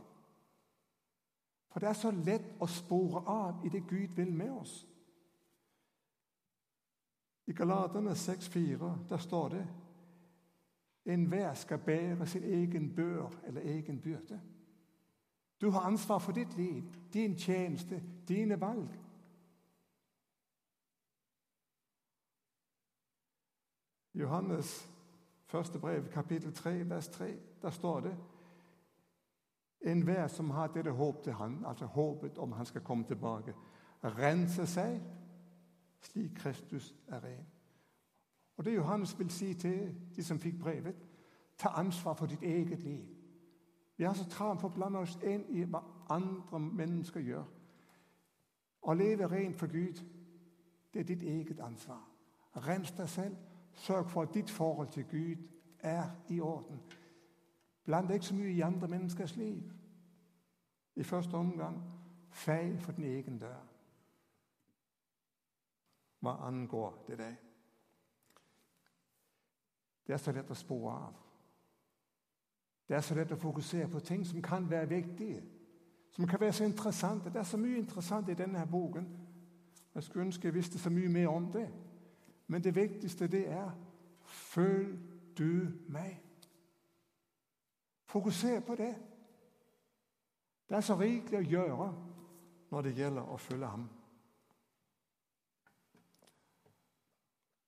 For 1.72 1.80
det 1.80 1.88
er 1.88 1.96
så 1.96 2.10
lett 2.10 2.52
å 2.60 2.66
spore 2.66 3.22
av 3.28 3.64
i 3.64 3.68
det 3.68 3.86
Gud 3.88 4.16
vil 4.16 4.32
med 4.32 4.50
oss. 4.50 4.86
I 7.46 7.52
Galaterne 7.52 8.10
6,4 8.10 8.92
der 9.08 9.18
står 9.18 9.48
det 9.48 9.66
enhver 11.06 11.54
skal 11.54 11.78
bære 11.78 12.26
sin 12.26 12.42
egen 12.42 12.94
bør 12.94 13.30
eller 13.46 13.60
egen 13.60 14.00
byrde. 14.00 14.40
Du 15.60 15.70
har 15.70 15.80
ansvar 15.80 16.18
for 16.18 16.32
ditt 16.32 16.56
liv, 16.56 16.84
din 17.12 17.38
tjeneste, 17.38 18.02
dine 18.28 18.60
valg. 18.60 18.88
Johannes 24.14 24.95
første 25.46 25.78
brev, 25.78 26.08
kapittel 26.12 26.52
3, 26.52 26.88
vers 26.90 27.08
3, 27.08 27.38
der 27.62 27.70
står 27.70 28.00
det 28.00 28.16
Enhver 29.86 30.26
som 30.26 30.50
har 30.50 30.66
dette 30.66 30.90
håp 30.90 31.22
til 31.22 31.32
han, 31.32 31.64
altså 31.66 31.86
håpet 31.86 32.38
om 32.38 32.52
han 32.52 32.66
skal 32.66 32.80
komme 32.80 33.04
tilbake, 33.04 33.54
rense 34.04 34.66
seg 34.66 35.00
slik 36.00 36.34
Kristus 36.34 36.94
er 37.08 37.24
ren. 37.24 37.46
Og 38.56 38.64
Det 38.64 38.74
Johannes 38.74 39.18
vil 39.18 39.30
si 39.30 39.54
til 39.54 39.94
de 40.16 40.24
som 40.24 40.40
fikk 40.40 40.58
brevet, 40.60 40.96
ta 41.58 41.68
ansvar 41.68 42.14
for 42.14 42.26
ditt 42.26 42.42
eget 42.42 42.82
liv. 42.82 43.04
Vi 43.96 44.04
har 44.04 44.14
så 44.14 44.28
travelt 44.28 44.60
for 44.60 44.68
å 44.68 44.74
blande 44.74 44.98
oss 44.98 45.18
inn 45.24 45.44
i 45.48 45.64
hva 45.64 45.80
andre 46.10 46.60
mennesker 46.60 47.20
gjør. 47.20 47.44
Å 48.82 48.94
leve 48.94 49.28
rent 49.30 49.56
for 49.58 49.66
Gud, 49.66 50.02
det 50.94 51.00
er 51.00 51.08
ditt 51.08 51.22
eget 51.22 51.60
ansvar. 51.60 52.02
Rens 52.56 52.92
deg 52.92 53.08
selv. 53.08 53.36
Sørg 53.76 54.10
for 54.10 54.22
at 54.22 54.34
ditt 54.34 54.50
forhold 54.50 54.88
til 54.88 55.04
Gud 55.04 55.36
er 55.78 56.10
i 56.28 56.40
orden. 56.40 56.80
Bland 57.84 58.08
deg 58.08 58.14
ikke 58.14 58.26
så 58.26 58.34
mye 58.34 58.52
i 58.52 58.60
andre 58.60 58.88
menneskers 58.88 59.36
liv. 59.36 59.62
I 60.96 61.02
første 61.02 61.34
omgang 61.34 61.82
feil 62.30 62.78
for 62.80 62.92
din 62.92 63.04
egen 63.04 63.38
dør 63.38 63.64
hva 66.26 66.32
angår 66.48 67.04
det 67.06 67.18
deg. 67.18 67.34
Det 70.06 70.14
er 70.14 70.22
så 70.22 70.32
lett 70.34 70.50
å 70.50 70.58
spore 70.58 70.94
av. 70.94 71.20
Det 72.86 72.96
er 72.96 73.02
så 73.02 73.14
lett 73.18 73.34
å 73.34 73.38
fokusere 73.38 73.88
på 73.90 74.02
ting 74.06 74.24
som 74.26 74.42
kan 74.42 74.68
være 74.70 74.88
viktige, 74.90 75.42
som 76.14 76.26
kan 76.26 76.40
være 76.40 76.52
så 76.52 76.64
interessante. 76.64 77.30
Det 77.30 77.40
er 77.42 77.46
så 77.46 77.58
mye 77.58 77.78
interessant 77.78 78.28
i 78.28 78.38
denne 78.38 78.58
her 78.58 78.70
boken. 78.70 79.08
Jeg 79.94 80.02
skulle 80.02 80.26
ønske 80.26 80.48
jeg 80.48 80.54
visste 80.54 80.78
så 80.78 80.90
mye 80.90 81.08
mer 81.08 81.28
om 81.28 81.50
det. 81.52 81.66
Men 82.46 82.64
det 82.64 82.74
viktigste 82.74 83.28
det 83.28 83.48
er 83.48 83.70
følg 84.22 84.98
du 85.38 85.72
meg. 85.88 86.22
Fokuser 88.04 88.60
på 88.60 88.74
det. 88.74 88.94
Det 90.68 90.76
er 90.76 90.80
så 90.80 90.94
rikelig 90.98 91.38
å 91.38 91.50
gjøre 91.50 91.88
når 92.70 92.82
det 92.82 92.96
gjelder 92.96 93.30
å 93.30 93.36
følge 93.38 93.66
ham. 93.66 93.88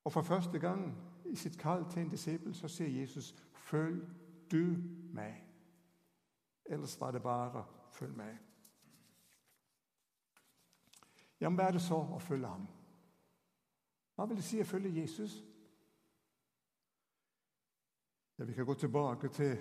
Og 0.03 0.13
for 0.13 0.21
første 0.21 0.59
gang 0.59 0.89
i 1.29 1.35
sitt 1.35 1.57
kall 1.59 1.85
til 1.91 2.01
en 2.01 2.09
disippel 2.09 2.55
så 2.55 2.67
sier 2.67 2.99
Jesus 2.99 3.35
'Følg 3.53 4.07
du 4.51 4.75
meg'. 5.13 5.43
Ellers 6.65 6.99
var 6.99 7.11
det 7.11 7.23
bare 7.23 7.65
'følg 7.91 8.15
meg'. 8.15 8.37
Ja, 11.39 11.49
men 11.49 11.55
hva 11.55 11.67
er 11.67 11.71
det 11.71 11.81
så 11.81 11.95
å 11.95 12.19
følge 12.19 12.47
ham? 12.47 12.67
Hva 14.19 14.25
vil 14.27 14.35
det 14.35 14.43
si 14.43 14.57
å 14.59 14.65
følge 14.67 14.89
Jesus? 14.99 15.31
Ja, 18.37 18.43
Vi 18.43 18.53
kan 18.53 18.65
gå 18.65 18.73
tilbake 18.73 19.29
til 19.31 19.53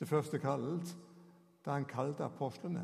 det 0.00 0.08
første 0.08 0.38
kallet, 0.38 0.96
da 1.64 1.76
han 1.76 1.84
kalte 1.84 2.24
apostlene. 2.24 2.82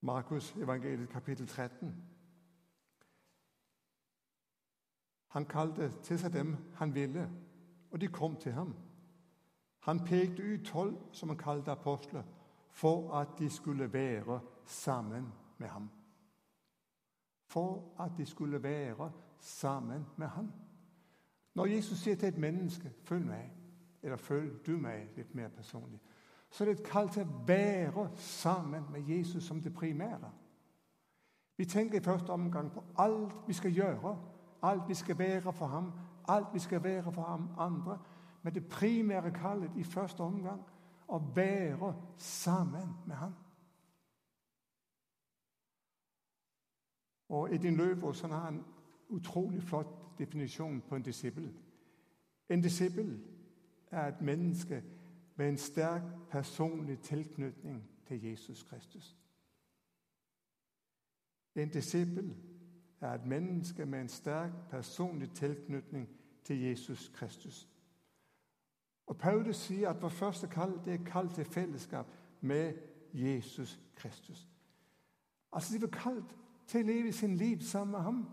Markus 0.00 0.52
evangeliet 0.56 1.10
kapittel 1.10 1.48
13. 1.48 1.90
Han 5.28 5.50
kalte 5.50 5.90
til 6.02 6.22
seg 6.22 6.32
dem 6.32 6.56
han 6.78 6.94
ville, 6.94 7.30
og 7.90 8.00
de 8.00 8.08
kom 8.08 8.36
til 8.36 8.52
ham. 8.52 8.76
Han 9.78 10.04
pekte 10.04 10.54
ut 10.54 10.66
tolv, 10.66 10.98
som 11.12 11.28
han 11.28 11.38
kalte 11.38 11.74
apostler, 11.74 12.22
for 12.70 13.12
at 13.18 13.38
de 13.38 13.50
skulle 13.50 13.92
være 13.92 14.40
sammen 14.64 15.32
med 15.58 15.68
ham. 15.68 15.90
For 17.46 17.94
at 18.00 18.10
de 18.16 18.26
skulle 18.26 18.62
være 18.62 19.12
sammen 19.38 20.06
med 20.16 20.26
ham. 20.26 20.52
Når 21.54 21.66
Jesus 21.66 21.98
sier 21.98 22.16
til 22.16 22.28
et 22.28 22.38
menneske 22.38 22.92
'følg 23.04 23.26
meg', 23.26 23.52
eller 24.02 24.16
'følg 24.16 24.66
du 24.66 24.78
meg' 24.78 25.16
litt 25.16 25.34
mer 25.34 25.48
personlig, 25.48 26.00
så 26.50 26.64
er 26.64 26.68
det 26.68 26.80
et 26.80 26.86
kall 26.86 27.08
til 27.08 27.22
å 27.22 27.44
være 27.46 28.10
sammen 28.16 28.84
med 28.92 29.00
Jesus 29.08 29.44
som 29.44 29.60
det 29.60 29.74
primære. 29.74 30.30
Vi 31.56 31.64
tenker 31.64 31.98
i 31.98 32.04
første 32.04 32.30
omgang 32.30 32.72
på 32.72 32.84
alt 32.98 33.34
vi 33.46 33.52
skal 33.52 33.72
gjøre, 33.72 34.18
alt 34.62 34.88
vi 34.88 34.94
skal 34.94 35.18
være 35.18 35.52
for 35.52 35.66
ham, 35.66 35.92
alt 36.28 36.46
vi 36.52 36.58
skal 36.58 36.84
være 36.84 37.12
for 37.12 37.22
ham 37.22 37.50
andre. 37.58 37.98
Men 38.42 38.54
det 38.54 38.68
primære 38.68 39.30
kallet 39.30 39.70
i 39.76 39.84
første 39.84 40.20
omgang 40.20 40.60
å 41.08 41.18
være 41.34 41.94
sammen 42.16 42.96
med 43.06 43.16
ham. 43.16 43.34
Og 47.28 47.54
Edin 47.54 47.76
Løvaas 47.76 48.20
har 48.20 48.48
en 48.48 48.64
utrolig 49.08 49.62
flott 49.62 50.18
definisjon 50.18 50.80
på 50.88 50.96
en 50.96 51.02
disippel. 51.02 51.54
En 52.48 52.62
disippel 52.62 53.20
er 53.90 54.08
et 54.08 54.20
menneske 54.20 54.84
med 55.36 55.48
en 55.48 55.58
sterk 55.58 56.02
personlig 56.30 57.00
tilknytning 57.00 57.90
til 58.06 58.24
Jesus 58.24 58.62
Kristus. 58.62 59.16
En 61.54 61.68
disippel 61.68 62.36
er 63.00 63.14
et 63.14 63.26
menneske 63.26 63.86
med 63.86 64.00
en 64.00 64.08
sterk 64.08 64.52
personlig 64.70 65.30
tilknytning 65.30 66.08
til 66.44 66.60
Jesus 66.60 67.08
Kristus. 67.14 67.68
Og 69.06 69.18
Paulus 69.18 69.56
sier 69.56 69.90
at 69.90 70.02
vår 70.02 70.08
første 70.08 70.46
kall 70.46 70.80
det 70.84 70.94
er 70.94 71.04
kall 71.04 71.28
til 71.34 71.44
fellesskap 71.44 72.06
med 72.40 72.74
Jesus 73.12 73.80
Kristus. 73.94 74.48
Altså 75.52 75.74
De 75.74 75.82
var 75.82 75.88
kalt 75.88 76.36
til 76.66 76.82
å 76.82 76.86
leve 76.86 77.12
sin 77.12 77.36
liv 77.36 77.60
sammen 77.60 77.92
med 77.92 78.00
ham. 78.00 78.24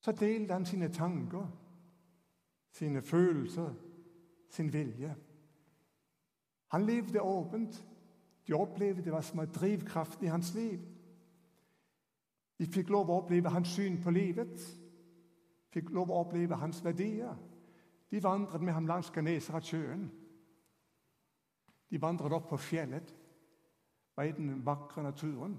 Så 0.00 0.12
delte 0.12 0.54
han 0.54 0.66
sine 0.66 0.88
tanker, 0.92 1.46
sine 2.72 3.02
følelser, 3.02 3.74
sin 4.50 4.72
vilje. 4.72 5.14
Han 6.68 6.86
levde 6.86 7.22
åpent. 7.22 7.84
De 8.46 8.54
opplevde 8.54 9.12
var 9.12 9.20
som 9.20 9.40
en 9.40 9.50
drivkraft 9.50 10.22
i 10.22 10.26
hans 10.26 10.54
liv. 10.54 10.80
De 12.58 12.66
fikk 12.66 12.90
lov 12.90 13.10
å 13.10 13.20
oppleve 13.20 13.50
hans 13.50 13.74
syn 13.74 13.98
på 14.02 14.10
livet, 14.14 14.60
fikk 15.74 15.90
lov 15.92 16.10
å 16.10 16.20
oppleve 16.22 16.56
hans 16.56 16.78
verdier. 16.84 17.34
De 18.10 18.22
vandret 18.22 18.62
med 18.62 18.74
ham 18.74 18.86
langs 18.86 19.10
sjøen. 19.10 20.06
De 21.90 22.00
vandret 22.00 22.32
opp 22.32 22.48
på 22.48 22.56
fjellet, 22.56 23.14
var 24.16 24.24
i 24.24 24.32
den 24.32 24.64
vakre 24.66 25.02
naturen. 25.02 25.58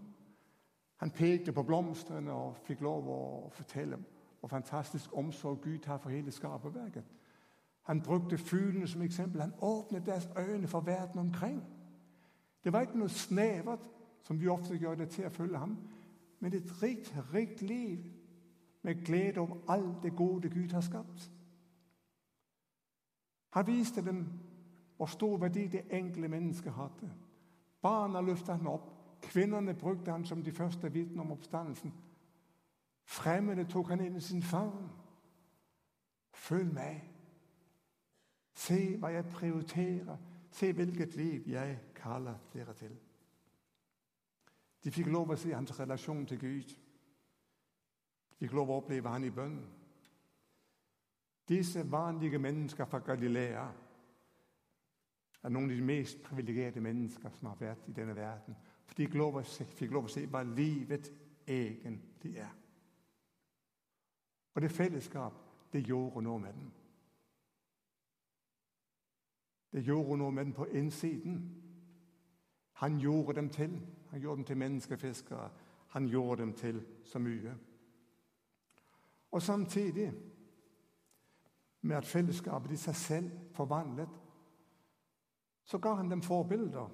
Han 0.98 1.12
pekte 1.12 1.52
på 1.54 1.64
blomstene 1.64 2.34
og 2.34 2.58
fikk 2.66 2.82
lov 2.82 3.10
å 3.10 3.20
fortelle 3.54 4.00
hvor 4.40 4.50
fantastisk 4.50 5.14
omsorg 5.18 5.62
Gud 5.62 5.86
har 5.86 5.98
for 5.98 6.10
hele 6.10 6.32
skaperverket. 6.32 7.04
Han 7.88 8.02
brukte 8.02 8.38
fuglene 8.38 8.88
som 8.88 9.02
eksempel. 9.02 9.42
Han 9.42 9.54
åpnet 9.62 10.06
deres 10.06 10.30
øyne 10.38 10.68
for 10.68 10.80
verden 10.80 11.20
omkring. 11.20 11.64
Det 12.64 12.74
var 12.74 12.82
ikke 12.82 13.00
noe 13.00 13.10
snevert, 13.10 13.86
som 14.24 14.40
vi 14.40 14.48
ofte 14.48 14.76
gjør 14.76 14.96
det 14.96 15.10
til 15.10 15.26
å 15.26 15.32
følge 15.32 15.58
ham, 15.58 15.78
men 16.40 16.54
et 16.54 16.74
rikt, 16.82 17.14
rikt 17.34 17.62
liv 17.62 18.04
med 18.84 19.06
glede 19.06 19.40
over 19.40 19.58
alt 19.72 20.04
det 20.04 20.16
gode 20.16 20.50
Gud 20.50 20.74
har 20.76 20.82
skapt. 20.82 21.32
Han 23.50 23.68
viste 23.68 24.06
dem 24.06 24.26
hvor 24.98 25.06
stor 25.06 25.38
verdi 25.38 25.68
det 25.68 25.86
enkle 25.92 26.28
mennesket 26.28 26.74
hadde. 26.74 27.10
Barna 27.82 28.22
løftet 28.22 28.58
han 28.58 28.68
opp. 28.68 28.97
Kvinnene 29.28 29.74
brukte 29.74 30.12
han 30.12 30.26
som 30.26 30.44
de 30.44 30.52
første 30.52 30.92
vitner 30.94 31.22
om 31.22 31.32
oppstandelsen. 31.32 31.94
Fremmede 33.04 33.66
tok 33.68 33.90
han 33.90 34.04
inn 34.04 34.16
i 34.16 34.22
sin 34.24 34.44
favn. 34.44 34.88
Følg 36.34 36.74
meg. 36.74 37.02
Se 38.56 38.96
hva 38.98 39.12
jeg 39.12 39.26
prioriterer. 39.32 40.18
Se 40.52 40.72
hvilket 40.72 41.16
liv 41.16 41.48
jeg 41.48 41.80
kaller 41.96 42.40
dere 42.54 42.74
til. 42.74 42.96
De 44.84 44.92
fikk 44.92 45.10
lov 45.12 45.34
å 45.34 45.38
se 45.40 45.52
hans 45.52 45.76
relasjon 45.80 46.26
til 46.26 46.40
Gud. 46.40 46.72
De 48.32 48.46
fikk 48.46 48.56
lov 48.56 48.72
å 48.72 48.80
oppleve 48.80 49.12
han 49.12 49.28
i 49.28 49.34
bønn. 49.34 49.60
Disse 51.48 51.84
vanlige 51.92 52.40
mennesker 52.40 52.88
fra 52.88 53.00
Galilea 53.04 53.68
er 55.44 55.54
noen 55.54 55.70
av 55.72 55.76
de 55.76 55.84
mest 55.84 56.24
privilegerte 56.24 56.84
mennesker 56.84 57.36
som 57.36 57.52
har 57.52 57.60
vært 57.60 57.88
i 57.88 57.96
denne 57.96 58.16
verden. 58.16 58.56
De 58.90 59.06
fikk 59.06 59.92
lov 59.92 60.06
å 60.06 60.10
se 60.10 60.26
hva 60.26 60.44
livet 60.44 61.12
egentlig 61.48 62.38
er. 62.38 62.54
Og 64.56 64.62
det 64.62 64.72
fellesskap, 64.72 65.34
det 65.74 65.84
gjorde 65.86 66.22
noe 66.26 66.40
med 66.40 66.54
dem. 66.54 66.72
Det 69.72 69.84
gjorde 69.86 70.18
noe 70.18 70.32
med 70.32 70.46
dem 70.46 70.54
på 70.54 70.66
innsiden. 70.66 71.64
Han 72.82 73.00
gjorde 73.00 73.34
dem 73.34 73.50
til. 73.50 73.82
Han 74.10 74.22
gjorde 74.22 74.38
dem 74.38 74.46
til 74.46 74.58
menneskefiskere. 74.58 75.50
Han 75.88 76.08
gjorde 76.08 76.42
dem 76.42 76.54
til 76.54 76.86
så 77.04 77.20
mye. 77.20 77.56
Og 79.32 79.42
samtidig 79.42 80.14
med 81.82 81.96
at 81.96 82.06
fellesskapet 82.06 82.72
i 82.72 82.78
seg 82.78 82.96
selv 82.96 83.32
forvandlet, 83.54 84.10
så 85.64 85.78
ga 85.78 85.94
han 85.94 86.12
dem 86.12 86.22
forbilder. 86.22 86.90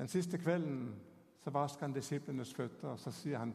Den 0.00 0.08
siste 0.08 0.38
kvelden 0.38 1.00
så 1.40 1.50
vasker 1.50 1.80
han 1.82 1.92
disiplenes 1.92 2.54
føtter, 2.54 2.88
og 2.88 2.98
så 2.98 3.10
sier 3.10 3.38
han, 3.38 3.54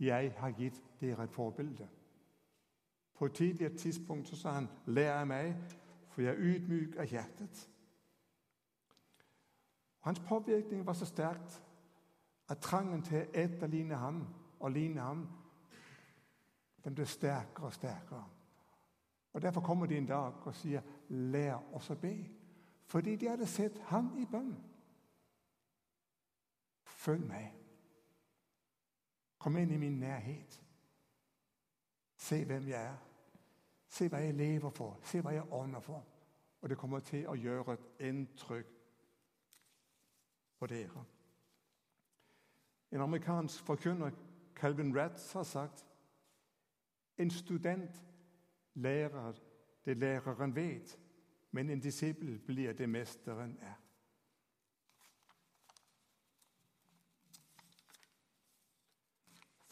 'Jeg 0.00 0.34
har 0.36 0.50
gitt 0.50 0.82
dere 1.00 1.24
et 1.24 1.30
forbilde'. 1.30 1.88
På 3.14 3.24
et 3.24 3.32
tidligere 3.32 3.76
tidspunkt 3.76 4.28
så 4.28 4.36
sa 4.36 4.50
han, 4.50 4.68
'Lær 4.86 5.12
av 5.12 5.26
meg, 5.26 5.54
for 6.08 6.22
jeg 6.22 6.30
er 6.30 6.38
ydmyk 6.38 6.96
av 6.96 7.04
hjertet'. 7.04 7.68
Hans 10.00 10.20
påvirkning 10.20 10.86
var 10.86 10.92
så 10.92 11.04
sterkt 11.04 11.62
at 12.48 12.58
trangen 12.58 13.02
til 13.02 13.18
å 13.18 13.30
etterligne 13.34 13.94
ham 13.94 14.26
og 14.60 14.70
ligne 14.70 15.00
ham 15.00 15.28
den 16.84 16.94
ble 16.94 17.06
sterkere 17.06 17.66
og 17.66 17.72
sterkere. 17.72 18.24
Og 19.32 19.42
Derfor 19.42 19.60
kommer 19.60 19.86
de 19.86 19.98
en 19.98 20.06
dag 20.06 20.46
og 20.46 20.54
sier 20.54 20.82
'lær 21.08 21.62
oss 21.72 21.90
å 21.90 21.94
be', 21.94 22.30
fordi 22.86 23.16
de 23.16 23.28
hadde 23.28 23.46
sett 23.46 23.78
ham 23.78 24.18
i 24.18 24.24
bønn. 24.24 24.73
Følg 27.04 27.26
meg. 27.28 27.50
Kom 29.38 29.56
inn 29.60 29.74
i 29.74 29.76
min 29.76 29.98
nærhet. 30.00 30.60
Se 32.16 32.44
hvem 32.44 32.68
jeg 32.68 32.84
er. 32.92 32.96
Se 33.88 34.08
hva 34.08 34.22
jeg 34.24 34.34
lever 34.34 34.70
for. 34.72 34.96
Se 35.04 35.20
hva 35.20 35.34
jeg 35.34 35.52
ånder 35.52 35.84
for. 35.84 36.06
Og 36.62 36.70
det 36.70 36.78
kommer 36.80 37.04
til 37.04 37.26
å 37.28 37.36
gjøre 37.36 37.76
et 37.76 38.06
inntrykk 38.08 38.70
på 40.58 40.70
dere. 40.72 41.04
En 42.94 43.04
amerikansk 43.04 43.66
forkynner, 43.68 44.16
Calvin 44.56 44.96
Ratz, 44.96 45.32
har 45.32 45.44
sagt 45.44 45.84
en 47.18 47.30
student 47.30 48.00
lærer 48.74 49.36
det 49.84 49.96
læreren 49.96 50.56
vet, 50.56 50.98
men 51.50 51.70
en 51.70 51.80
disippel 51.80 52.38
blir 52.46 52.72
det 52.72 52.88
mesteren 52.88 53.58
er. 53.60 53.83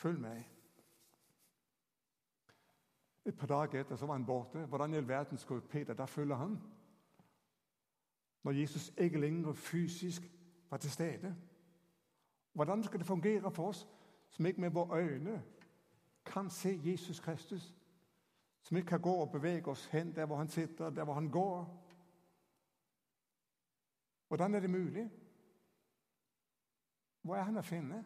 Følg 0.02 0.20
meg. 0.20 0.48
Et 3.24 3.36
par 3.38 3.46
dager 3.46 3.80
etter 3.80 3.96
så 3.96 4.06
var 4.06 4.16
han 4.18 4.26
borte. 4.26 4.66
Hvordan 4.66 4.94
i 4.94 4.96
all 4.96 5.08
verden 5.08 5.38
skulle 5.38 5.68
Peter 5.68 5.94
da 5.94 6.04
følge 6.04 6.36
han? 6.36 6.58
Når 8.42 8.52
Jesus 8.52 8.92
ikke 8.98 9.20
lenger 9.20 9.52
fysisk 9.52 10.22
var 10.70 10.76
til 10.76 10.90
stede. 10.90 11.36
Hvordan 12.52 12.82
skal 12.82 12.98
det 12.98 13.06
fungere 13.06 13.50
for 13.50 13.68
oss 13.68 13.88
som 14.30 14.46
ikke 14.46 14.60
med 14.60 14.70
våre 14.70 14.98
øyne 15.02 15.42
kan 16.24 16.50
se 16.50 16.80
Jesus 16.84 17.20
Kristus? 17.20 17.74
Som 18.62 18.76
ikke 18.76 18.88
kan 18.88 19.00
gå 19.00 19.12
og 19.12 19.32
bevege 19.32 19.70
oss 19.70 19.86
hen 19.86 20.14
der 20.16 20.26
hvor 20.26 20.36
han 20.36 20.48
sitter, 20.48 20.90
der 20.90 21.04
hvor 21.04 21.14
han 21.14 21.30
går? 21.30 21.86
Hvordan 24.28 24.54
er 24.54 24.60
det 24.60 24.70
mulig? 24.70 25.10
Hvor 27.22 27.36
er 27.36 27.42
han 27.42 27.56
å 27.56 27.62
finne? 27.62 28.04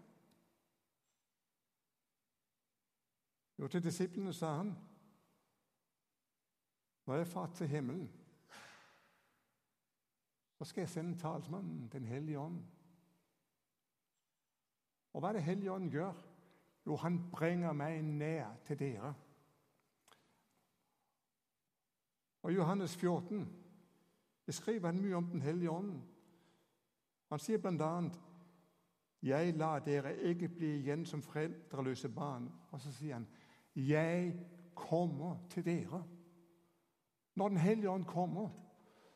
Jo, 3.59 3.69
til 3.69 3.85
disiplene 3.85 4.33
sa 4.33 4.53
han 4.59 4.75
Når 7.07 7.15
jeg 7.15 7.27
far 7.27 7.47
til 7.47 7.69
himmelen 7.69 8.09
så 10.59 10.65
skal 10.65 10.81
jeg 10.81 10.89
sende 10.89 11.19
talsmannen 11.19 11.89
Den 11.93 12.05
hellige 12.05 12.39
ånd. 12.39 12.63
Og 15.13 15.21
hva 15.21 15.29
er 15.29 15.33
det 15.33 15.43
Hellige 15.43 15.73
ånd 15.73 15.91
gjør? 15.91 16.13
Jo, 16.87 16.97
han 16.97 17.31
bringer 17.31 17.73
meg 17.73 18.03
nær 18.05 18.57
til 18.65 18.79
dere. 18.79 19.15
Og 22.43 22.55
Johannes 22.55 22.97
14 22.97 23.49
beskriver 24.47 24.87
han 24.87 25.01
mye 25.01 25.17
om 25.17 25.27
Den 25.27 25.43
hellige 25.43 25.71
ånden. 25.71 26.03
Han 27.29 27.39
sier 27.39 27.59
bl.a.: 27.59 28.11
Jeg 29.23 29.55
lar 29.57 29.79
dere 29.79 30.17
ikke 30.17 30.49
bli 30.49 30.77
igjen 30.79 31.07
som 31.07 31.23
foreldreløse 31.23 32.09
barn. 32.09 32.53
Og 32.71 32.81
så 32.81 32.93
sier 32.93 33.15
han, 33.15 33.27
Jeg 33.77 34.47
kommer 34.75 35.37
til 35.51 35.65
dere. 35.65 36.05
Når 37.35 37.49
Den 37.49 37.57
hellige 37.57 37.91
ånd 37.91 38.05
kommer, 38.05 38.51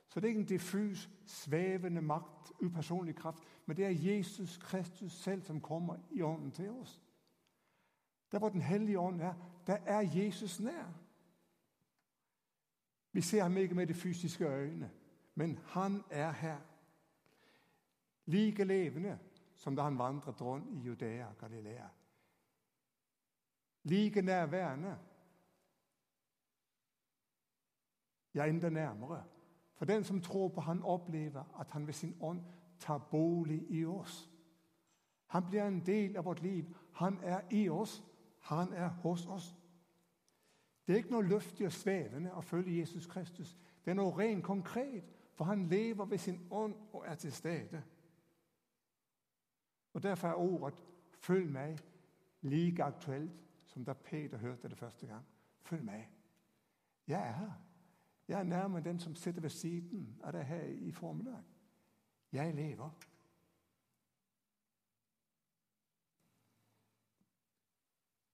så 0.09 0.21
det 0.21 0.27
er 0.27 0.29
ikke 0.29 0.41
en 0.41 0.47
diffus, 0.47 1.11
svevende 1.27 2.03
makt, 2.03 2.53
upersonlig 2.63 3.17
kraft, 3.17 3.43
men 3.67 3.77
det 3.77 3.85
er 3.85 4.13
Jesus 4.15 4.57
Kristus 4.57 5.13
selv 5.13 5.43
som 5.43 5.61
kommer 5.61 5.97
i 6.11 6.23
ånden 6.23 6.53
til 6.53 6.71
oss. 6.71 7.03
Der 8.33 8.39
hvor 8.39 8.49
Den 8.49 8.61
hellige 8.61 8.99
ånd 8.99 9.21
er, 9.21 9.35
der 9.67 9.77
er 9.77 10.01
Jesus 10.01 10.61
nær. 10.61 10.95
Vi 13.13 13.21
ser 13.21 13.43
ham 13.43 13.57
ikke 13.57 13.75
med 13.75 13.87
de 13.87 13.95
fysiske 13.95 14.49
øyne, 14.49 14.91
men 15.35 15.59
han 15.67 16.03
er 16.11 16.33
her. 16.33 16.59
Like 18.27 18.65
levende 18.65 19.19
som 19.57 19.77
da 19.77 19.83
han 19.83 19.99
vandret 19.99 20.43
rundt 20.43 20.67
i 20.71 20.79
Judea 20.79 21.27
og 21.27 21.39
Galilea. 21.39 21.87
Like 23.83 24.23
nærværende. 24.23 24.99
Ja, 28.35 28.47
enda 28.47 28.69
nærmere. 28.69 29.25
For 29.75 29.85
den 29.85 30.05
som 30.05 30.21
tror 30.21 30.49
på 30.49 30.61
han 30.61 30.83
opplever 30.83 31.61
at 31.61 31.71
han 31.71 31.87
ved 31.87 31.95
sin 31.95 32.17
ånd 32.21 32.41
tar 32.79 32.99
bolig 32.99 33.67
i 33.71 33.85
oss. 33.85 34.31
Han 35.27 35.47
blir 35.47 35.63
en 35.63 35.87
del 35.87 36.17
av 36.17 36.25
vårt 36.25 36.43
liv. 36.43 36.77
Han 36.93 37.19
er 37.23 37.41
i 37.51 37.69
oss. 37.69 38.03
Han 38.39 38.73
er 38.73 38.89
hos 38.89 39.27
oss. 39.27 39.57
Det 40.87 40.93
er 40.93 40.97
ikke 40.97 41.13
noe 41.13 41.29
luftig 41.29 41.67
og 41.67 41.73
svevende 41.73 42.33
å 42.35 42.41
følge 42.41 42.79
Jesus 42.81 43.07
Kristus. 43.07 43.57
Det 43.85 43.91
er 43.91 43.95
noe 43.95 44.17
rent 44.19 44.45
konkret, 44.45 45.05
for 45.35 45.45
han 45.45 45.69
lever 45.69 46.05
ved 46.05 46.19
sin 46.19 46.41
ånd 46.51 46.75
og 46.93 47.05
er 47.07 47.15
til 47.15 47.33
stede. 47.33 47.83
Og 49.95 50.03
Derfor 50.03 50.29
er 50.29 50.35
ordet 50.35 50.85
'følg 51.21 51.51
meg' 51.51 51.83
like 52.43 52.85
aktuelt 52.85 53.50
som 53.71 53.85
da 53.85 53.93
Peter 53.93 54.39
hørte 54.39 54.69
det 54.69 54.79
første 54.79 55.07
gang. 55.07 55.27
Følg 55.63 55.85
meg. 55.85 56.09
Jeg 57.07 57.29
er 57.29 57.33
her. 57.33 57.53
Jeg 58.29 58.41
er 58.41 58.45
nærmere 58.45 58.85
den 58.85 58.99
som 59.01 59.15
sitter 59.15 59.41
ved 59.41 59.51
siden 59.51 60.21
av 60.23 60.33
deg 60.33 60.45
her 60.47 60.65
i 60.65 60.93
formiddag. 60.93 61.43
Jeg 62.33 62.55
lever. 62.55 62.91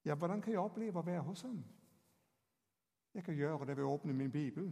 Ja, 0.05 0.15
hvordan 0.15 0.43
kan 0.43 0.53
jeg 0.53 0.61
oppleve 0.61 0.99
å 0.99 1.05
være 1.05 1.23
hos 1.23 1.43
ham? 1.43 1.65
Jeg 3.15 3.25
kan 3.25 3.35
gjøre 3.35 3.67
det 3.67 3.77
ved 3.77 3.85
å 3.85 3.95
åpne 3.97 4.13
min 4.13 4.33
bibel. 4.33 4.69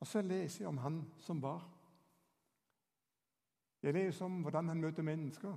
Og 0.00 0.06
så 0.06 0.22
leser 0.22 0.64
jeg 0.64 0.68
om 0.68 0.78
han 0.78 1.02
som 1.18 1.42
var. 1.42 1.64
Jeg 3.82 3.94
leser 3.94 4.24
om 4.24 4.42
hvordan 4.42 4.68
han 4.68 4.80
møter 4.80 5.02
mennesker. 5.02 5.56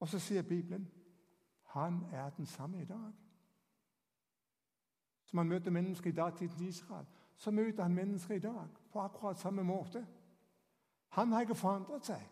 Og 0.00 0.08
så 0.08 0.18
sier 0.18 0.42
Bibelen 0.42 0.88
han 1.72 2.06
er 2.12 2.30
den 2.30 2.46
samme 2.46 2.82
i 2.82 2.84
dag. 2.84 3.12
Som 5.24 5.38
han 5.38 5.48
møter 5.48 5.70
mennesker 5.70 6.10
i 6.10 6.12
datidens 6.12 6.60
Israel, 6.60 7.06
så 7.36 7.50
møter 7.50 7.82
han 7.82 7.94
mennesker 7.94 8.34
i 8.34 8.38
dag 8.38 8.68
på 8.92 9.00
akkurat 9.00 9.38
samme 9.38 9.64
måte. 9.64 10.06
Han 11.08 11.32
har 11.32 11.40
ikke 11.40 11.54
forandret 11.54 12.04
seg. 12.04 12.28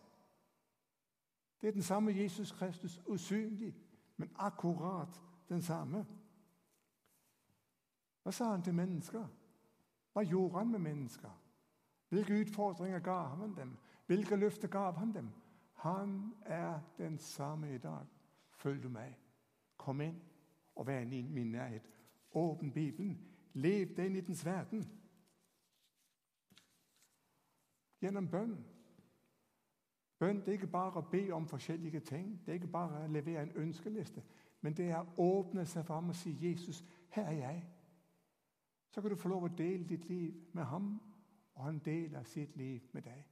Det 1.61 1.67
er 1.67 1.71
den 1.71 1.81
samme 1.81 2.11
Jesus 2.11 2.51
Kristus, 2.51 3.01
usynlig, 3.07 3.75
men 4.17 4.29
akkurat 4.35 5.21
den 5.49 5.61
samme. 5.61 6.05
Hva 8.23 8.31
sa 8.31 8.51
han 8.51 8.61
til 8.61 8.73
mennesker? 8.73 9.25
Hva 10.13 10.21
gjorde 10.21 10.57
han 10.57 10.71
med 10.71 10.79
mennesker? 10.79 11.31
Hvilke 12.09 12.41
utfordringer 12.41 12.99
ga 12.99 13.17
han 13.23 13.55
dem? 13.55 13.77
Hvilke 14.05 14.35
løfter 14.35 14.67
gav 14.67 14.93
han 14.97 15.13
dem? 15.13 15.33
Han 15.73 16.33
er 16.45 16.79
den 16.97 17.17
samme 17.17 17.75
i 17.75 17.77
dag. 17.77 18.05
Følg 18.51 18.83
du 18.83 18.89
meg. 18.89 19.17
Kom 19.81 20.01
inn 20.05 20.19
og 20.75 20.87
vær 20.87 21.01
i 21.01 21.21
min 21.21 21.51
nærhet. 21.51 21.87
Åpne 22.31 22.71
Bibelen. 22.71 23.17
Lev 23.53 23.95
deg 23.95 24.05
inn 24.05 24.19
i 24.19 24.21
dens 24.21 24.45
verden. 24.45 24.85
Gjennom 28.01 28.29
bønn. 28.29 28.55
Bønn 30.21 30.39
det 30.39 30.53
er 30.53 30.59
ikke 30.59 30.71
bare 30.71 31.01
å 31.01 31.09
be 31.11 31.23
om 31.33 31.47
forskjellige 31.49 31.99
ting. 32.05 32.29
Det 32.45 32.53
er 32.53 32.61
ikke 32.61 32.71
bare 32.71 33.03
å 33.03 33.11
levere 33.11 33.43
en 33.47 33.55
ønskeliste. 33.65 34.23
Men 34.61 34.77
det 34.77 34.91
er 34.93 35.01
å 35.01 35.27
åpne 35.39 35.65
seg 35.65 35.85
for 35.85 35.97
ham 35.97 36.09
og 36.13 36.15
si 36.15 36.31
'Jesus, 36.31 36.83
her 37.09 37.25
er 37.25 37.37
jeg'. 37.39 37.63
Så 38.89 39.01
kan 39.01 39.09
du 39.09 39.15
få 39.15 39.29
lov 39.29 39.43
å 39.43 39.55
dele 39.57 39.87
ditt 39.87 40.09
liv 40.09 40.33
med 40.53 40.63
ham, 40.63 41.01
og 41.55 41.63
han 41.63 41.79
deler 41.79 42.23
sitt 42.23 42.55
liv 42.57 42.81
med 42.93 43.01
deg. 43.01 43.25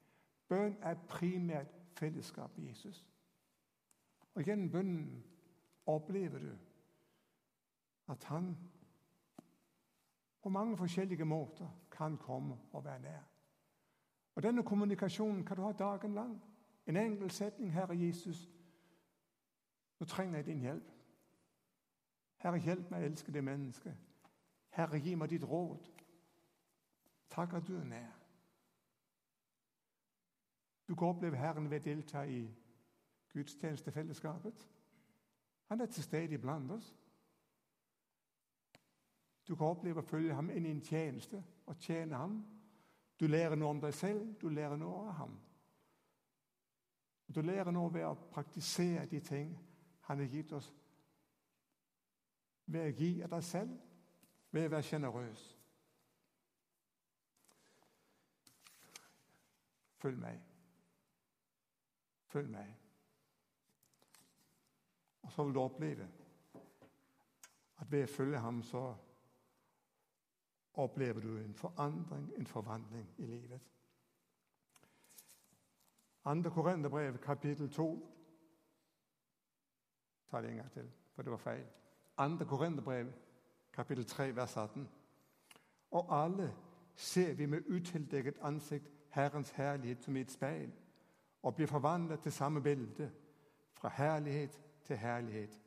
Bønn 0.47 0.75
er 0.81 0.95
primært 1.07 1.67
fellesskap 1.93 2.57
med 2.57 2.67
Jesus. 2.67 3.05
Og 4.33 4.43
gjennom 4.43 4.71
bønnen 4.71 5.23
opplever 5.95 6.39
du 6.39 6.57
at 8.09 8.23
han 8.23 8.57
på 10.41 10.49
mange 10.49 10.77
forskjellige 10.77 11.25
måter 11.25 11.69
kan 11.91 12.17
komme 12.17 12.57
og 12.71 12.85
være 12.85 12.99
nær. 12.99 13.21
Og 14.35 14.43
Denne 14.43 14.63
kommunikasjonen 14.63 15.45
kan 15.45 15.57
du 15.57 15.61
ha 15.61 15.71
dagen 15.71 16.13
lang. 16.13 16.43
En 16.87 16.97
enkel 16.97 17.31
setning, 17.31 17.71
'Herre 17.71 17.99
Jesus, 17.99 18.51
nå 19.99 20.05
trenger 20.05 20.35
jeg 20.35 20.45
din 20.45 20.59
hjelp.' 20.59 20.91
'Herre, 22.37 22.59
hjelp 22.59 22.91
meg 22.91 23.01
å 23.01 23.05
elske 23.05 23.31
det 23.31 23.43
mennesket.' 23.43 23.97
'Herre, 24.69 24.99
gi 24.99 25.15
meg 25.15 25.29
ditt 25.29 25.43
råd.' 25.43 25.91
Takk 27.29 27.53
at 27.53 27.67
du 27.67 27.75
er 27.77 27.83
nær. 27.83 28.19
Du 30.87 30.95
kan 30.95 31.07
oppleve 31.07 31.37
Herren 31.37 31.69
ved 31.69 31.79
å 31.79 31.83
delta 31.83 32.23
i 32.23 32.49
gudstjenestefellesskapet. 33.33 34.69
Han 35.69 35.81
er 35.81 35.85
til 35.85 36.03
stede 36.03 36.33
iblant 36.33 36.71
oss. 36.71 36.95
Du 39.47 39.55
kan 39.55 39.67
oppleve 39.67 40.01
å 40.01 40.05
følge 40.05 40.33
ham 40.33 40.49
inn 40.53 40.65
i 40.65 40.71
en 40.73 40.81
tjeneste 40.85 41.43
og 41.65 41.77
tjene 41.81 42.17
ham. 42.17 42.39
Du 43.19 43.27
lærer 43.27 43.57
noe 43.57 43.73
om 43.73 43.81
deg 43.81 43.93
selv, 43.93 44.25
du 44.41 44.49
lærer 44.49 44.77
noe 44.77 45.07
av 45.09 45.15
ham. 45.23 45.37
Du 47.35 47.41
lærer 47.41 47.71
noe 47.71 47.93
ved 47.93 48.05
å 48.05 48.15
praktisere 48.33 49.05
de 49.09 49.19
ting 49.21 49.53
han 50.07 50.21
har 50.21 50.33
gitt 50.33 50.53
oss. 50.57 50.71
Ved 52.65 52.85
å 52.85 52.97
gi 52.97 53.11
av 53.25 53.33
deg 53.33 53.45
selv, 53.45 53.77
ved 54.51 54.65
å 54.65 54.73
være 54.73 54.87
sjenerøs. 54.89 55.47
Følg 59.99 60.21
meg. 60.21 60.45
Følg 62.29 62.53
meg. 62.53 62.88
Og 65.29 65.33
så 65.33 65.43
vil 65.43 65.53
du 65.53 65.59
oppleve 65.61 66.07
at 67.77 67.91
ved 67.91 68.03
å 68.03 68.09
følge 68.09 68.39
ham, 68.41 68.63
så 68.65 68.79
opplever 70.73 71.21
du 71.21 71.35
en 71.37 71.53
forandring, 71.53 72.31
en 72.37 72.47
forvandling 72.47 73.11
i 73.17 73.25
livet. 73.25 73.59
Andre 76.25 76.51
Korinterbrev, 76.51 77.17
kapittel 77.17 77.69
2 77.69 77.85
Ta 80.31 80.41
det 80.41 80.49
en 80.49 80.55
gang 80.55 80.71
til, 80.71 80.89
for 81.13 81.21
det 81.21 81.31
var 81.31 81.37
feil. 81.37 81.67
Andre 82.17 82.45
Korinterbrev, 82.45 83.11
kapittel 83.73 84.05
3, 84.05 84.35
vers 84.35 84.57
18. 84.57 84.89
Og 85.91 86.23
alle 86.23 86.55
ser 86.95 87.33
vi 87.33 87.45
med 87.45 87.69
utildekket 87.69 88.41
ansikt 88.41 88.89
Herrens 89.09 89.51
herlighet 89.51 90.03
som 90.03 90.15
i 90.15 90.25
et 90.25 90.31
speil 90.31 90.73
og 91.43 91.55
blir 91.55 91.67
forvandlet 91.67 92.19
til 92.19 92.31
samme 92.31 92.61
bilde, 92.61 93.11
fra 93.73 93.89
herlighet 93.89 94.59
til 94.89 94.97
herlighet. 94.97 95.61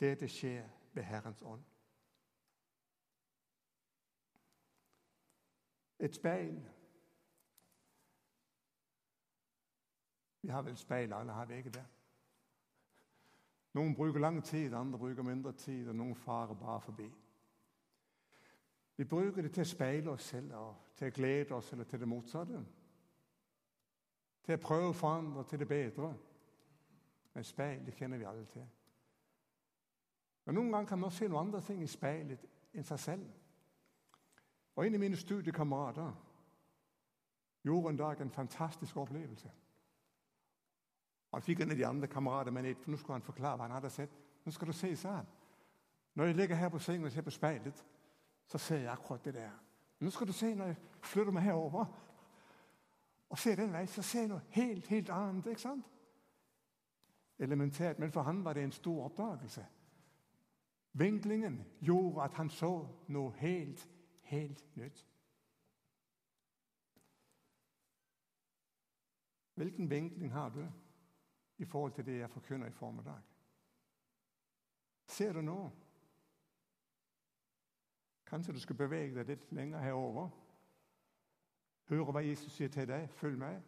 Dette 0.00 0.28
skjer 0.28 0.68
ved 0.92 1.02
Herrens 1.02 1.42
ånd. 1.42 1.62
Et 5.98 6.14
speil. 6.14 6.68
Vi 10.42 10.48
har 10.48 10.62
vel 10.62 10.76
speil, 10.76 11.12
alle 11.12 11.32
har 11.32 11.44
vi 11.44 11.54
ikke 11.54 11.70
det? 11.70 11.86
Noen 13.72 13.94
bruker 13.94 14.20
lang 14.20 14.44
tid, 14.44 14.74
andre 14.74 14.98
bruker 14.98 15.22
mindre 15.22 15.52
tid, 15.52 15.88
og 15.88 15.96
noen 15.96 16.14
farer 16.16 16.54
bare 16.54 16.80
forbi. 16.80 17.08
Vi 18.96 19.04
bruker 19.04 19.42
det 19.42 19.52
til 19.52 19.64
å 19.64 19.72
speile 19.72 20.10
oss 20.10 20.28
selv, 20.32 20.52
og 20.54 20.76
til 20.96 21.08
å 21.08 21.16
glede 21.16 21.56
oss 21.56 21.72
eller 21.72 21.84
til 21.84 22.00
det 22.00 22.08
motsatte 22.08 22.64
til 24.50 24.58
å 24.58 24.62
prøve 24.62 24.90
å 24.90 24.96
forandre 24.96 25.44
til 25.46 25.62
det 25.62 25.68
bedre. 25.68 26.10
Men 27.34 27.44
speil 27.44 27.86
det 27.86 27.94
kjenner 27.94 28.18
vi 28.18 28.24
alle 28.24 28.44
til. 28.44 28.66
Men 30.44 30.54
Noen 30.54 30.72
ganger 30.72 30.88
kan 30.88 30.98
man 30.98 31.10
se 31.10 31.28
noen 31.28 31.46
andre 31.46 31.60
ting 31.62 31.82
i 31.82 31.86
speilet 31.86 32.44
enn 32.74 32.84
seg 32.84 32.98
selv. 32.98 33.26
Og 34.76 34.86
En 34.86 34.94
av 34.94 35.00
mine 35.00 35.16
studiekamerater 35.16 36.12
gjorde 37.62 37.90
en 37.90 37.96
dag 37.96 38.20
en 38.20 38.30
fantastisk 38.30 38.96
opplevelse. 38.96 39.50
Han 41.32 41.42
fikk 41.42 41.60
en 41.60 41.70
av 41.70 41.76
de 41.76 41.86
andre 41.86 42.08
kameratene 42.08 42.54
med 42.54 42.62
ned, 42.62 42.74
for 42.82 42.90
nå 42.90 42.96
skulle 42.96 43.18
han 43.18 43.26
forklare 43.26 43.56
hva 43.56 43.68
han 43.68 43.76
hadde 43.76 43.90
sett. 43.90 44.16
Nå 44.44 44.52
skal 44.52 44.66
du 44.66 44.72
se, 44.72 44.96
sa 44.96 45.12
han. 45.20 45.28
Når 46.14 46.24
jeg 46.24 46.36
ligger 46.36 46.56
her 46.56 46.68
på 46.68 46.78
sengen 46.78 47.06
og 47.06 47.12
ser 47.12 47.22
på 47.22 47.30
speilet, 47.30 47.84
så 48.46 48.58
ser 48.58 48.76
jeg 48.76 48.92
akkurat 48.92 49.24
det 49.24 49.34
der. 49.34 49.52
Nå 50.00 50.10
skal 50.10 50.26
du 50.26 50.32
se 50.32 50.54
når 50.54 50.66
jeg 50.66 50.76
flytter 51.02 51.32
meg 51.32 51.42
herover 51.42 51.86
og 53.30 53.38
ser 53.38 53.56
den 53.56 53.72
veien, 53.72 53.88
så 53.88 54.02
ser 54.02 54.20
jeg 54.20 54.28
noe 54.32 54.42
helt, 54.50 54.86
helt 54.86 55.10
annet. 55.10 55.46
ikke 55.46 55.60
sant? 55.60 55.86
Elementært, 57.40 57.98
men 57.98 58.12
for 58.12 58.22
han 58.22 58.44
var 58.44 58.52
det 58.52 58.62
en 58.64 58.72
stor 58.72 59.04
oppdagelse. 59.04 59.66
Vinklingen 60.92 61.64
gjorde 61.80 62.22
at 62.22 62.34
han 62.34 62.50
så 62.50 62.72
noe 63.08 63.32
helt, 63.40 63.88
helt 64.22 64.76
nytt. 64.76 65.06
Hvilken 69.54 69.90
vinkling 69.90 70.32
har 70.32 70.48
du 70.48 70.66
i 71.58 71.64
forhold 71.64 71.92
til 71.92 72.06
det 72.06 72.18
jeg 72.18 72.30
forkynner 72.30 72.66
i 72.66 72.70
formiddag? 72.70 73.20
Ser 75.06 75.32
du 75.32 75.40
nå? 75.40 75.70
Kanskje 78.26 78.52
du 78.52 78.60
skal 78.60 78.76
bevege 78.76 79.14
deg 79.14 79.26
litt 79.26 79.52
lenger 79.52 79.82
herover? 79.82 80.28
Høre 81.90 82.12
hva 82.12 82.22
Jesus 82.22 82.52
sier 82.54 82.70
til 82.70 82.86
deg. 82.88 83.08
Følg 83.10 83.38
med. 83.38 83.62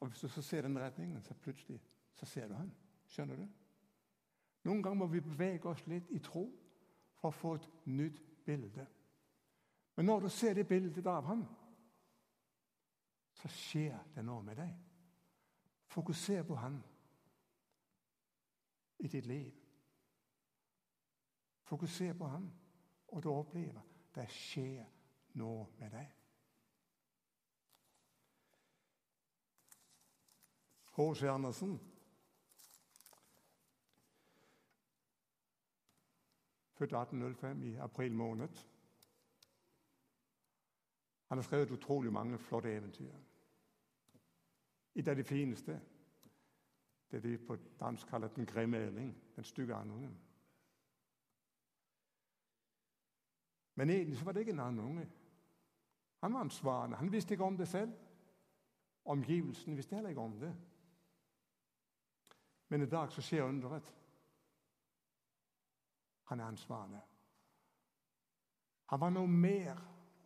Og 0.00 0.08
Hvis 0.08 0.20
du 0.20 0.28
så 0.28 0.42
ser 0.42 0.62
den 0.62 0.78
retningen, 0.78 1.22
så 1.22 1.34
plutselig 1.34 1.80
så 2.14 2.26
ser 2.26 2.48
du 2.48 2.54
han. 2.54 2.72
Skjønner 3.06 3.38
du? 3.40 3.46
Noen 4.66 4.82
ganger 4.82 4.98
må 4.98 5.06
vi 5.10 5.22
bevege 5.22 5.70
oss 5.70 5.84
litt 5.86 6.10
i 6.10 6.18
tro 6.22 6.46
for 7.20 7.30
å 7.30 7.36
få 7.36 7.54
et 7.58 7.68
nytt 7.86 8.22
bilde. 8.46 8.86
Men 9.96 10.10
når 10.10 10.26
du 10.26 10.28
ser 10.28 10.54
det 10.54 10.66
bildet 10.68 11.06
av 11.06 11.24
ham, 11.24 11.44
så 13.36 13.48
skjer 13.52 13.96
det 14.14 14.24
noe 14.26 14.42
med 14.44 14.58
deg. 14.58 14.74
Fokuser 15.92 16.42
på 16.44 16.56
ham 16.58 16.80
i 18.98 19.08
ditt 19.08 19.26
liv. 19.26 19.54
Fokuser 21.66 22.14
på 22.18 22.28
ham, 22.28 22.50
og 23.08 23.22
du 23.22 23.30
opplever 23.30 23.82
det 24.16 24.26
skjer 24.32 24.84
noe 25.36 25.66
med 25.78 25.92
deg. 25.92 26.12
H.C. 30.96 31.26
Andersen 31.28 31.76
Født 36.76 36.92
1805 36.92 37.62
i 37.62 37.74
april 37.74 38.14
måned. 38.14 38.48
Han 41.28 41.38
har 41.38 41.42
skrevet 41.42 41.70
utrolig 41.70 42.12
mange 42.12 42.38
flotte 42.38 42.72
eventyr. 42.72 43.14
Et 44.94 45.08
av 45.08 45.16
de 45.16 45.24
fineste 45.24 45.80
det 47.10 47.22
de 47.22 47.38
på 47.38 47.56
dansk 47.80 48.08
kaller 48.08 48.28
den 48.28 48.46
grimme 48.46 48.76
ærling, 48.76 49.16
den 49.36 49.44
stygge 49.44 49.74
andungen. 49.74 50.18
Men 53.74 53.90
egentlig 53.90 54.18
så 54.18 54.24
var 54.24 54.32
det 54.32 54.40
ikke 54.40 54.52
en 54.52 54.60
andunge. 54.60 55.08
Han 56.22 56.34
var 56.34 56.40
ansvarlig. 56.40 56.96
Han 56.96 57.12
visste 57.12 57.34
ikke 57.34 57.44
om 57.44 57.56
det 57.56 57.68
selv. 57.68 57.92
Omgivelsen 59.04 59.76
visste 59.76 59.94
heller 59.94 60.08
ikke 60.08 60.20
om 60.20 60.40
det. 60.40 60.56
Men 62.68 62.82
i 62.82 62.86
dag 62.86 63.12
så 63.12 63.22
skjer 63.22 63.42
underet. 63.42 63.94
Han 66.26 66.40
er 66.40 66.44
ansvarlig. 66.44 67.02
Han 68.86 69.00
var 69.00 69.10
noe 69.10 69.28
mer 69.28 69.78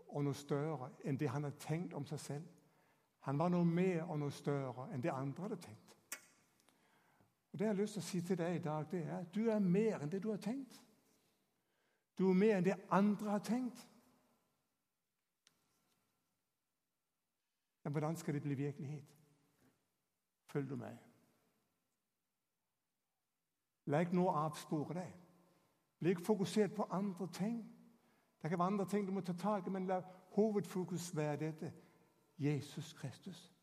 og 0.08 0.24
noe 0.24 0.36
større 0.36 0.90
enn 1.04 1.18
det 1.20 1.28
han 1.30 1.44
hadde 1.44 1.62
tenkt 1.62 1.94
om 1.96 2.06
seg 2.08 2.20
selv. 2.20 2.48
Han 3.28 3.38
var 3.38 3.52
noe 3.52 3.64
mer 3.64 4.02
og 4.08 4.18
noe 4.20 4.32
større 4.32 4.88
enn 4.92 5.02
det 5.04 5.12
andre 5.12 5.42
hadde 5.42 5.60
tenkt. 5.60 5.96
Og 7.52 7.58
Det 7.58 7.64
jeg 7.64 7.74
har 7.74 7.80
lyst 7.80 7.92
til 7.92 8.02
å 8.02 8.06
si 8.06 8.20
til 8.22 8.38
deg 8.38 8.56
i 8.56 8.64
dag, 8.64 8.86
det 8.90 9.02
er 9.04 9.16
at 9.18 9.34
du 9.34 9.50
er 9.50 9.58
mer 9.58 10.00
enn 10.00 10.10
det 10.12 10.22
du 10.22 10.30
har 10.30 10.40
tenkt. 10.40 10.80
Du 12.18 12.28
er 12.30 12.34
mer 12.34 12.56
enn 12.56 12.64
det 12.64 12.76
andre 12.90 13.30
har 13.30 13.44
tenkt. 13.44 13.86
Men 17.82 17.92
hvordan 17.92 18.16
skal 18.16 18.34
det 18.34 18.42
bli 18.42 18.54
virkelighet? 18.54 19.16
Følg 20.46 20.68
du 20.70 20.76
meg? 20.76 20.98
La 23.86 24.04
ikke 24.04 24.18
noe 24.18 24.36
avspore 24.44 24.94
deg. 25.00 25.19
Bli 26.00 26.14
fokusert 26.14 26.74
på 26.74 26.82
andre 26.82 27.28
ting. 27.32 27.76
Det 28.42 28.50
kan 28.50 28.58
være 28.58 28.66
andre 28.66 28.88
ting 28.88 29.06
du 29.06 29.12
må 29.12 29.20
ta 29.20 29.32
tak 29.32 29.66
i, 29.66 29.70
men 29.70 29.86
la 29.86 30.02
hovedfokus 30.32 31.16
være 31.16 31.36
dette. 31.36 31.72
Jesus 32.38 32.92
Kristus. 32.92 33.54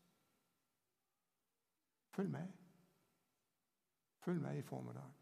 Følg 2.10 2.30
med. 2.30 2.48
Følg 4.18 4.40
med 4.40 4.58
i 4.58 4.62
formiddag. 4.62 5.12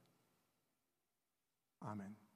Amen. 1.81 2.17